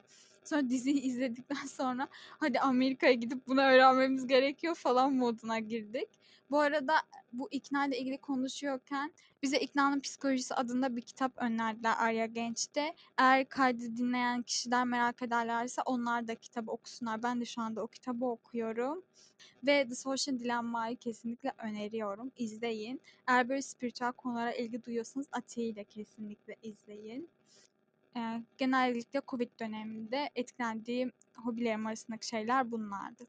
Sonra 0.43 0.69
diziyi 0.69 1.01
izledikten 1.01 1.65
sonra 1.67 2.07
hadi 2.13 2.59
Amerika'ya 2.59 3.13
gidip 3.13 3.47
bunu 3.47 3.61
öğrenmemiz 3.61 4.27
gerekiyor 4.27 4.75
falan 4.75 5.13
moduna 5.13 5.59
girdik. 5.59 6.09
Bu 6.51 6.59
arada 6.59 6.95
bu 7.33 7.47
ikna 7.51 7.85
ile 7.85 7.99
ilgili 7.99 8.17
konuşuyorken 8.17 9.13
bize 9.43 9.59
İkna'nın 9.59 9.99
Psikolojisi 9.99 10.55
adında 10.55 10.95
bir 10.95 11.01
kitap 11.01 11.31
önerdiler 11.37 11.93
Arya 11.97 12.25
Genç'te. 12.25 12.95
Eğer 13.17 13.49
kaydı 13.49 13.97
dinleyen 13.97 14.41
kişiler 14.41 14.85
merak 14.85 15.21
ederlerse 15.21 15.81
onlar 15.85 16.27
da 16.27 16.35
kitabı 16.35 16.71
okusunlar. 16.71 17.23
Ben 17.23 17.41
de 17.41 17.45
şu 17.45 17.61
anda 17.61 17.83
o 17.83 17.87
kitabı 17.87 18.25
okuyorum. 18.25 19.03
Ve 19.63 19.87
The 19.87 19.95
Social 19.95 20.39
Dilemma'yı 20.39 20.97
kesinlikle 20.97 21.53
öneriyorum. 21.57 22.31
İzleyin. 22.37 23.01
Eğer 23.27 23.49
böyle 23.49 23.61
spiritüel 23.61 24.11
konulara 24.11 24.53
ilgi 24.53 24.83
duyuyorsanız 24.83 25.27
Atiye'yi 25.31 25.75
de 25.75 25.83
kesinlikle 25.83 26.55
izleyin. 26.63 27.29
Ee, 28.15 28.43
genellikle 28.57 29.21
Covid 29.27 29.49
döneminde 29.59 30.29
etkilendiğim 30.35 31.11
hobilerim 31.35 31.85
arasındaki 31.87 32.27
şeyler 32.27 32.71
bunlardı. 32.71 33.27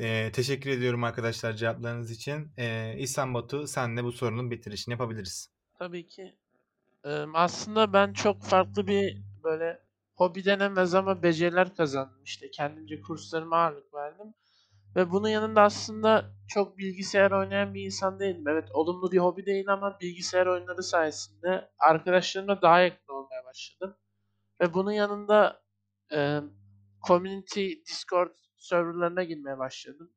Ee, 0.00 0.32
teşekkür 0.32 0.70
ediyorum 0.70 1.04
arkadaşlar 1.04 1.52
cevaplarınız 1.52 2.10
için. 2.10 2.52
Ee, 2.58 2.94
İhsan 2.98 3.34
Batu 3.34 3.66
senle 3.66 4.04
bu 4.04 4.12
sorunun 4.12 4.50
bitirişini 4.50 4.92
yapabiliriz. 4.92 5.50
Tabii 5.78 6.06
ki. 6.06 6.34
Ee, 7.04 7.10
aslında 7.34 7.92
ben 7.92 8.12
çok 8.12 8.42
farklı 8.42 8.86
bir 8.86 9.22
böyle 9.44 9.82
hobi 10.16 10.44
denemez 10.44 10.94
ama 10.94 11.22
beceriler 11.22 11.76
kazandım. 11.76 12.24
İşte 12.24 12.50
kendimce 12.50 13.00
kurslarıma 13.00 13.56
ağırlık 13.56 13.94
verdim. 13.94 14.34
Ve 14.96 15.10
bunun 15.10 15.28
yanında 15.28 15.62
aslında 15.62 16.34
çok 16.48 16.78
bilgisayar 16.78 17.30
oynayan 17.30 17.74
bir 17.74 17.84
insan 17.84 18.20
değilim. 18.20 18.48
Evet 18.48 18.68
olumlu 18.72 19.12
bir 19.12 19.18
hobi 19.18 19.46
değil 19.46 19.68
ama 19.68 19.98
bilgisayar 20.00 20.46
oyunları 20.46 20.82
sayesinde 20.82 21.70
arkadaşlarımla 21.78 22.62
daha 22.62 22.80
yakın 22.80 23.12
olmaya 23.12 23.44
başladım. 23.44 23.96
Ve 24.60 24.74
bunun 24.74 24.92
yanında 24.92 25.62
e, 26.12 26.40
community 27.06 27.72
Discord 27.88 28.30
serverlarına 28.58 29.24
girmeye 29.24 29.58
başladım. 29.58 30.12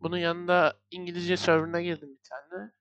Bunun 0.00 0.16
yanında 0.18 0.76
İngilizce 0.90 1.36
serverına 1.36 1.80
girdim 1.82 2.08
bir 2.18 2.28
tane. 2.30 2.72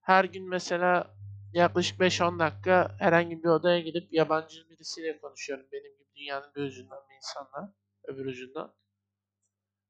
Her 0.00 0.24
gün 0.24 0.48
mesela 0.48 1.16
yaklaşık 1.52 2.00
5-10 2.00 2.38
dakika 2.38 2.96
herhangi 2.98 3.42
bir 3.42 3.48
odaya 3.48 3.80
gidip 3.80 4.12
yabancı 4.12 4.70
birisiyle 4.70 5.20
konuşuyorum. 5.20 5.66
Benim 5.72 5.92
gibi 5.98 6.08
dünyanın 6.16 6.54
bir 6.56 6.62
ucundan 6.62 6.98
bir 7.10 7.16
insanla, 7.16 7.74
öbür 8.04 8.26
ucundan. 8.26 8.74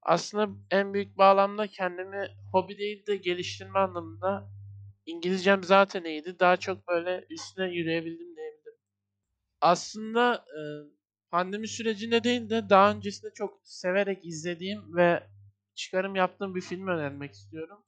Aslında 0.03 0.49
en 0.71 0.95
büyük 0.95 1.19
bağlamda 1.19 1.67
kendimi 1.67 2.29
hobi 2.53 2.79
değil 2.79 3.07
de 3.07 3.17
geliştirme 3.17 3.79
anlamında 3.79 4.51
İngilizcem 5.07 5.65
zaten 5.65 6.05
iyiydi. 6.05 6.39
Daha 6.41 6.57
çok 6.57 6.89
böyle 6.89 7.27
üstüne 7.31 7.67
yürüyebildim 7.75 8.37
diyebilirim. 8.37 8.79
Aslında 9.61 10.35
e, 10.35 10.61
pandemi 11.37 11.69
sürecinde 11.69 12.25
değil 12.25 12.51
de 12.51 12.71
daha 12.71 12.91
öncesinde 12.91 13.31
çok 13.35 13.61
severek 13.65 14.27
izlediğim 14.27 14.97
ve 14.97 15.27
çıkarım 15.75 16.15
yaptığım 16.15 16.55
bir 16.55 16.61
film 16.61 16.87
önermek 16.89 17.33
istiyorum. 17.33 17.85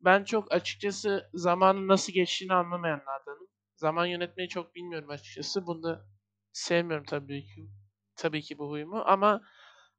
Ben 0.00 0.24
çok 0.24 0.52
açıkçası 0.52 1.30
zamanın 1.34 1.88
nasıl 1.88 2.12
geçtiğini 2.12 2.54
anlamayanlardanım. 2.54 3.48
Zaman 3.76 4.06
yönetmeyi 4.06 4.48
çok 4.48 4.74
bilmiyorum 4.74 5.10
açıkçası. 5.10 5.66
Bunu 5.66 5.82
da 5.82 6.06
sevmiyorum 6.52 7.06
tabii 7.06 7.44
ki. 7.44 7.70
Tabii 8.16 8.42
ki 8.42 8.58
bu 8.58 8.70
huyumu 8.70 9.02
ama 9.06 9.42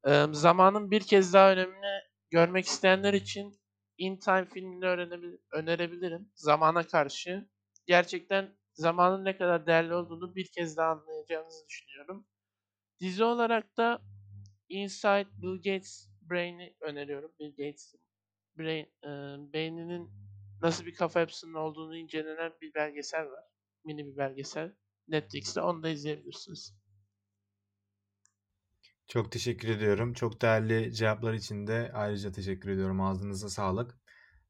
e, 0.08 0.26
zamanın 0.32 0.92
bir 0.92 1.02
kez 1.02 1.34
daha 1.34 1.52
önemini 1.52 2.02
görmek 2.32 2.66
isteyenler 2.66 3.14
için 3.14 3.60
In 3.98 4.20
Time 4.20 4.46
filmini 4.46 4.86
önerebilirim. 5.52 6.32
Zamana 6.36 6.88
karşı. 6.88 7.50
Gerçekten 7.88 8.58
zamanın 8.74 9.26
ne 9.26 9.38
kadar 9.38 9.66
değerli 9.66 9.94
olduğunu 9.94 10.36
bir 10.36 10.52
kez 10.52 10.78
daha 10.78 10.92
anlayacağınızı 10.92 11.68
düşünüyorum. 11.70 12.28
Dizi 13.02 13.24
olarak 13.24 13.78
da 13.78 14.02
Inside 14.70 15.28
Bill 15.42 15.56
Gates 15.56 16.10
Brain'i 16.22 16.76
öneriyorum. 16.82 17.32
Bill 17.40 17.50
Gates 17.50 17.96
brain, 18.58 18.86
e, 19.04 19.10
beyninin 19.54 20.10
nasıl 20.62 20.86
bir 20.86 20.94
kafa 20.94 21.20
yapısının 21.20 21.54
olduğunu 21.54 21.98
incelenen 21.98 22.54
bir 22.62 22.74
belgesel 22.74 23.26
var. 23.26 23.44
Mini 23.86 24.06
bir 24.06 24.18
belgesel. 24.18 24.76
Netflix'te 25.08 25.62
onu 25.62 25.84
da 25.84 25.90
izleyebilirsiniz. 25.90 26.76
Çok 29.08 29.32
teşekkür 29.32 29.70
ediyorum. 29.70 30.14
Çok 30.14 30.42
değerli 30.42 30.94
cevaplar 30.94 31.34
için 31.34 31.68
de 31.68 31.92
ayrıca 31.94 32.32
teşekkür 32.32 32.70
ediyorum. 32.70 33.02
Ağzınıza 33.02 33.50
sağlık. 33.50 33.98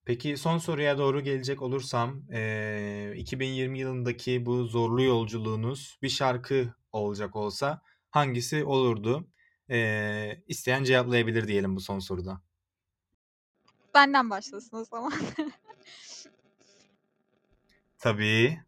Peki 0.06 0.38
son 0.38 0.58
soruya 0.58 0.98
doğru 0.98 1.22
gelecek 1.22 1.62
olursam, 1.62 2.24
e, 2.32 3.14
2020 3.18 3.80
yılındaki 3.80 4.46
bu 4.46 4.64
zorlu 4.64 5.04
yolculuğunuz 5.04 6.00
bir 6.02 6.10
şarkı 6.10 6.74
olacak 6.92 7.36
olsa 7.36 7.82
hangisi 8.12 8.64
olurdu? 8.66 9.28
Eee, 9.70 10.44
isteyen 10.48 10.84
cevaplayabilir 10.84 11.48
diyelim 11.48 11.76
bu 11.76 11.80
son 11.82 12.00
soruda. 12.00 12.42
Benden 13.94 14.30
başlasın 14.30 14.78
o 14.78 14.86
zaman. 14.86 15.14
Tabii. 18.00 18.60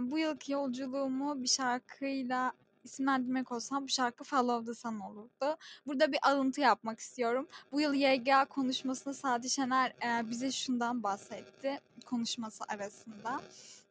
Bu 0.00 0.18
yılki 0.18 0.52
yolculuğumu 0.52 1.42
bir 1.42 1.48
şarkıyla 1.48 2.52
isimlendirmek 2.84 3.52
olsam 3.52 3.84
bu 3.84 3.88
şarkı 3.88 4.24
Follow 4.24 4.72
the 4.72 4.74
Sun 4.74 5.00
olurdu. 5.00 5.58
Burada 5.86 6.12
bir 6.12 6.18
alıntı 6.22 6.60
yapmak 6.60 6.98
istiyorum. 6.98 7.48
Bu 7.72 7.80
yıl 7.80 7.94
YGA 7.94 8.44
konuşmasında 8.44 9.14
Sadi 9.14 9.50
Şener 9.50 9.92
bize 10.30 10.50
şundan 10.50 11.02
bahsetti 11.02 11.80
konuşması 12.06 12.64
arasında. 12.68 13.40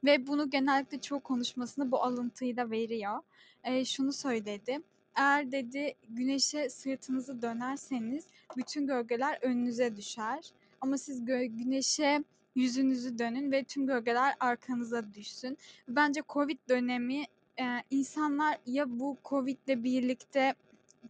Ve 0.04 0.28
bunu 0.28 0.50
genellikle 0.50 1.02
çoğu 1.02 1.20
konuşmasında 1.20 1.92
bu 1.92 2.04
alıntıyı 2.04 2.58
da 2.58 2.72
veriyor. 2.72 3.20
Eee, 3.66 3.86
şunu 3.86 4.14
söyledi. 4.14 4.80
Eğer 5.16 5.52
dedi 5.52 5.96
güneşe 6.10 6.70
sırtınızı 6.70 7.42
dönerseniz 7.42 8.28
bütün 8.58 8.88
gölgeler 8.88 9.40
önünüze 9.42 9.96
düşer. 9.96 10.52
Ama 10.82 10.98
siz 10.98 11.22
gö- 11.22 11.46
güneşe 11.46 12.24
yüzünüzü 12.56 13.20
dönün 13.20 13.52
ve 13.52 13.64
tüm 13.64 13.88
gölgeler 13.88 14.36
arkanıza 14.40 15.14
düşsün. 15.14 15.58
Bence 15.88 16.22
Covid 16.30 16.60
dönemi 16.70 17.24
e, 17.60 17.66
insanlar 17.92 18.58
ya 18.66 19.00
bu 19.00 19.18
Covid'le 19.26 19.84
birlikte 19.84 20.56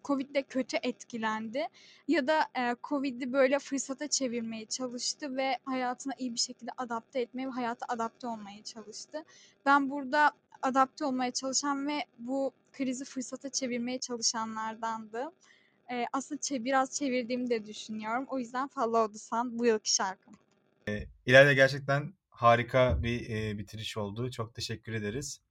Covid'le 0.04 0.44
kötü 0.50 0.78
etkilendi 0.84 1.68
ya 2.08 2.28
da 2.28 2.40
e, 2.58 2.76
Covid'i 2.84 3.34
böyle 3.34 3.60
fırsata 3.60 4.08
çevirmeye 4.08 4.66
çalıştı 4.66 5.38
ve 5.38 5.58
hayatına 5.66 6.14
iyi 6.18 6.34
bir 6.34 6.40
şekilde 6.40 6.72
adapte 6.78 7.22
etmeye 7.22 7.48
ve 7.48 7.52
hayata 7.52 7.86
adapte 7.90 8.28
olmaya 8.28 8.64
çalıştı. 8.64 9.24
Ben 9.66 9.90
burada 9.90 10.32
adapte 10.66 11.06
olmaya 11.06 11.32
çalışan 11.32 11.88
ve 11.88 12.06
bu 12.20 12.54
krizi 12.74 13.06
fırsata 13.06 13.50
çevirmeye 13.50 14.00
çalışanlardandı. 14.00 15.32
E, 15.92 16.06
aslında 16.14 16.42
çe- 16.42 16.64
biraz 16.64 16.96
çevirdiğimi 16.96 17.50
de 17.50 17.66
düşünüyorum. 17.66 18.26
O 18.28 18.40
yüzden 18.40 18.68
Follow 18.68 19.14
the 19.14 19.20
Sun 19.20 19.60
bu 19.60 19.66
yılki 19.66 19.94
şarkım. 19.96 20.34
İlayda 21.26 21.54
gerçekten 21.54 22.14
harika 22.30 23.04
bir 23.04 23.30
e, 23.30 23.58
bitiriş 23.58 23.98
oldu. 23.98 24.32
Çok 24.32 24.56
teşekkür 24.56 24.94
ederiz. 24.94 25.42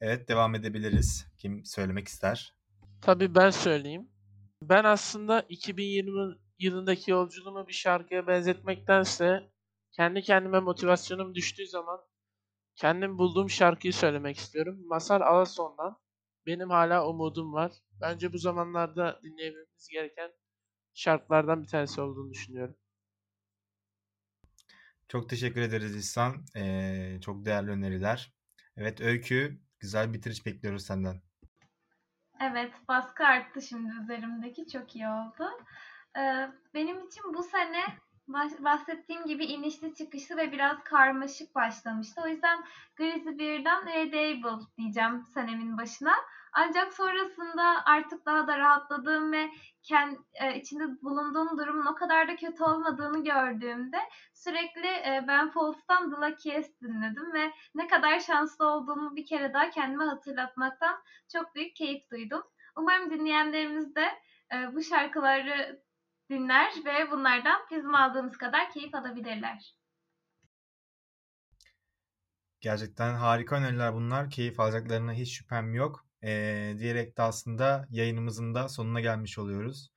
Evet 0.00 0.28
devam 0.28 0.54
edebiliriz. 0.54 1.26
Kim 1.38 1.64
söylemek 1.64 2.08
ister? 2.08 2.54
Tabii 3.00 3.34
ben 3.34 3.50
söyleyeyim. 3.50 4.08
Ben 4.62 4.84
aslında 4.84 5.40
2020 5.48 6.36
yılındaki 6.58 7.10
yolculuğumu 7.10 7.68
bir 7.68 7.72
şarkıya 7.72 8.26
benzetmektense 8.26 9.42
kendi 9.92 10.22
kendime 10.22 10.60
motivasyonum 10.60 11.34
düştüğü 11.34 11.66
zaman 11.66 12.00
kendim 12.76 13.18
bulduğum 13.18 13.50
şarkıyı 13.50 13.92
söylemek 13.92 14.36
istiyorum. 14.36 14.86
Masar 14.86 15.20
Alason'dan 15.20 15.98
Benim 16.46 16.70
Hala 16.70 17.08
Umudum 17.08 17.52
Var. 17.52 17.72
Bence 18.00 18.32
bu 18.32 18.38
zamanlarda 18.38 19.20
dinleyebilmemiz 19.22 19.88
gereken 19.88 20.32
şarkılardan 20.94 21.62
bir 21.62 21.68
tanesi 21.68 22.00
olduğunu 22.00 22.30
düşünüyorum. 22.30 22.76
Çok 25.08 25.30
teşekkür 25.30 25.60
ederiz 25.60 25.96
İhsan. 25.96 26.44
Ee, 26.56 27.18
çok 27.20 27.44
değerli 27.44 27.70
öneriler. 27.70 28.32
Evet 28.76 29.00
Öykü 29.00 29.60
güzel 29.80 30.12
bitiriş 30.12 30.46
bekliyoruz 30.46 30.86
senden. 30.86 31.22
Evet, 32.40 32.72
baskı 32.88 33.24
arttı 33.24 33.62
şimdi 33.62 33.92
üzerimdeki. 34.02 34.68
Çok 34.68 34.96
iyi 34.96 35.08
oldu. 35.08 35.50
Ee, 36.18 36.50
benim 36.74 37.06
için 37.06 37.34
bu 37.34 37.42
sene 37.42 37.82
bahsettiğim 38.28 39.26
gibi 39.26 39.44
inişli 39.44 39.94
çıkışlı 39.94 40.36
ve 40.36 40.52
biraz 40.52 40.84
karmaşık 40.84 41.54
başlamıştı. 41.54 42.20
O 42.24 42.28
yüzden 42.28 42.64
Grizzly 42.96 43.38
Bear'dan 43.38 43.86
Readable 43.86 44.64
diyeceğim 44.78 45.24
senemin 45.34 45.78
başına. 45.78 46.14
Ancak 46.52 46.94
sonrasında 46.94 47.84
artık 47.84 48.26
daha 48.26 48.46
da 48.46 48.58
rahatladığım 48.58 49.32
ve 49.32 49.50
kend, 49.82 50.16
e, 50.34 50.56
içinde 50.56 51.02
bulunduğum 51.02 51.58
durumun 51.58 51.86
o 51.86 51.94
kadar 51.94 52.28
da 52.28 52.36
kötü 52.36 52.64
olmadığını 52.64 53.24
gördüğümde 53.24 53.98
sürekli 54.34 54.86
e, 54.86 55.24
Ben 55.28 55.50
Folds'tan 55.50 56.10
The 56.10 56.16
Luckiest 56.16 56.82
dinledim 56.82 57.32
ve 57.32 57.52
ne 57.74 57.86
kadar 57.86 58.20
şanslı 58.20 58.66
olduğumu 58.66 59.16
bir 59.16 59.26
kere 59.26 59.54
daha 59.54 59.70
kendime 59.70 60.04
hatırlatmaktan 60.04 60.96
çok 61.32 61.54
büyük 61.54 61.76
keyif 61.76 62.10
duydum. 62.10 62.42
Umarım 62.76 63.10
dinleyenlerimiz 63.10 63.94
de 63.94 64.06
e, 64.54 64.74
bu 64.74 64.82
şarkıları 64.82 65.85
dinler 66.30 66.72
ve 66.84 67.10
bunlardan 67.10 67.60
bizim 67.70 67.94
aldığımız 67.94 68.36
kadar 68.36 68.72
keyif 68.72 68.94
alabilirler. 68.94 69.76
Gerçekten 72.60 73.14
harika 73.14 73.56
öneriler 73.56 73.94
bunlar. 73.94 74.30
Keyif 74.30 74.60
alacaklarına 74.60 75.12
hiç 75.12 75.38
şüphem 75.38 75.74
yok. 75.74 76.06
Ee, 76.24 76.74
diyerek 76.78 77.18
de 77.18 77.22
aslında 77.22 77.86
yayınımızın 77.90 78.54
da 78.54 78.68
sonuna 78.68 79.00
gelmiş 79.00 79.38
oluyoruz. 79.38 79.90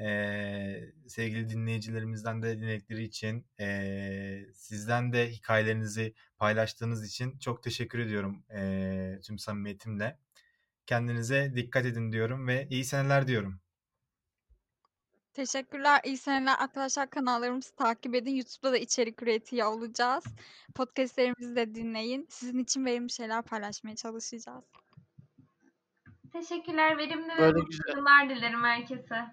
Ee, 0.00 0.80
sevgili 1.08 1.48
dinleyicilerimizden 1.48 2.42
de 2.42 2.58
dinledikleri 2.58 3.04
için, 3.04 3.46
ee, 3.60 4.40
sizden 4.54 5.12
de 5.12 5.30
hikayelerinizi 5.30 6.14
paylaştığınız 6.38 7.06
için 7.06 7.38
çok 7.38 7.62
teşekkür 7.62 7.98
ediyorum 7.98 8.44
ee, 8.54 9.18
tüm 9.26 9.38
samimiyetimle. 9.38 10.18
Kendinize 10.86 11.52
dikkat 11.56 11.86
edin 11.86 12.12
diyorum 12.12 12.46
ve 12.48 12.66
iyi 12.70 12.84
seneler 12.84 13.28
diyorum. 13.28 13.61
Teşekkürler. 15.34 16.00
İyi 16.04 16.16
seneler 16.16 16.54
arkadaşlar. 16.58 17.10
Kanallarımızı 17.10 17.74
takip 17.76 18.14
edin. 18.14 18.34
YouTube'da 18.34 18.72
da 18.72 18.78
içerik 18.78 19.22
üretiyor 19.22 19.66
olacağız. 19.72 20.24
Podcastlerimizi 20.74 21.56
de 21.56 21.74
dinleyin. 21.74 22.26
Sizin 22.30 22.58
için 22.58 22.84
verimli 22.84 23.10
şeyler 23.12 23.42
paylaşmaya 23.42 23.96
çalışacağız. 23.96 24.64
Teşekkürler. 26.32 26.98
Verimli 26.98 27.28
ve 27.28 27.38
Böyle 27.38 27.58
mutlu 27.58 27.68
güzel. 27.70 27.96
yıllar 27.96 28.30
dilerim 28.30 28.62
herkese. 28.64 29.24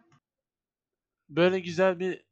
Böyle 1.30 1.60
güzel 1.60 2.00
bir 2.00 2.26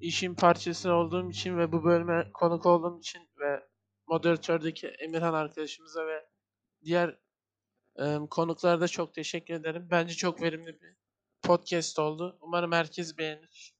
işin 0.00 0.34
parçası 0.34 0.92
olduğum 0.92 1.30
için 1.30 1.58
ve 1.58 1.72
bu 1.72 1.84
bölüme 1.84 2.30
konuk 2.34 2.66
olduğum 2.66 2.98
için 2.98 3.28
ve 3.40 3.66
moderatördeki 4.06 4.86
Emirhan 4.88 5.34
arkadaşımıza 5.34 6.06
ve 6.06 6.26
diğer 6.84 7.18
e, 7.96 8.18
konuklara 8.30 8.80
da 8.80 8.88
çok 8.88 9.14
teşekkür 9.14 9.54
ederim. 9.54 9.88
Bence 9.90 10.14
çok 10.14 10.42
verimli 10.42 10.80
bir 10.80 10.96
podcast 11.42 11.98
oldu. 11.98 12.38
Umarım 12.40 12.72
herkes 12.72 13.18
beğenir. 13.18 13.74